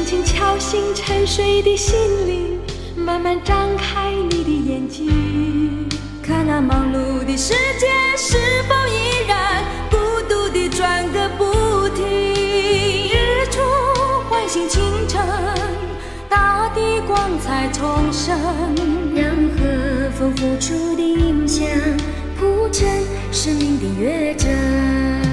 [0.05, 1.97] 轻轻敲醒沉睡的心
[2.27, 2.61] 灵，
[2.95, 5.89] 慢慢张开你的眼睛。
[6.23, 8.37] 看那忙碌的世界是
[8.69, 9.97] 否依然孤
[10.29, 12.05] 独地转个不停？
[12.05, 13.63] 日出
[14.29, 15.23] 唤醒清晨，
[16.29, 18.39] 大地光彩重生，
[19.17, 19.25] 让
[19.57, 21.67] 和风拂出的音响
[22.39, 22.87] 铺成
[23.33, 25.24] 生命的乐章。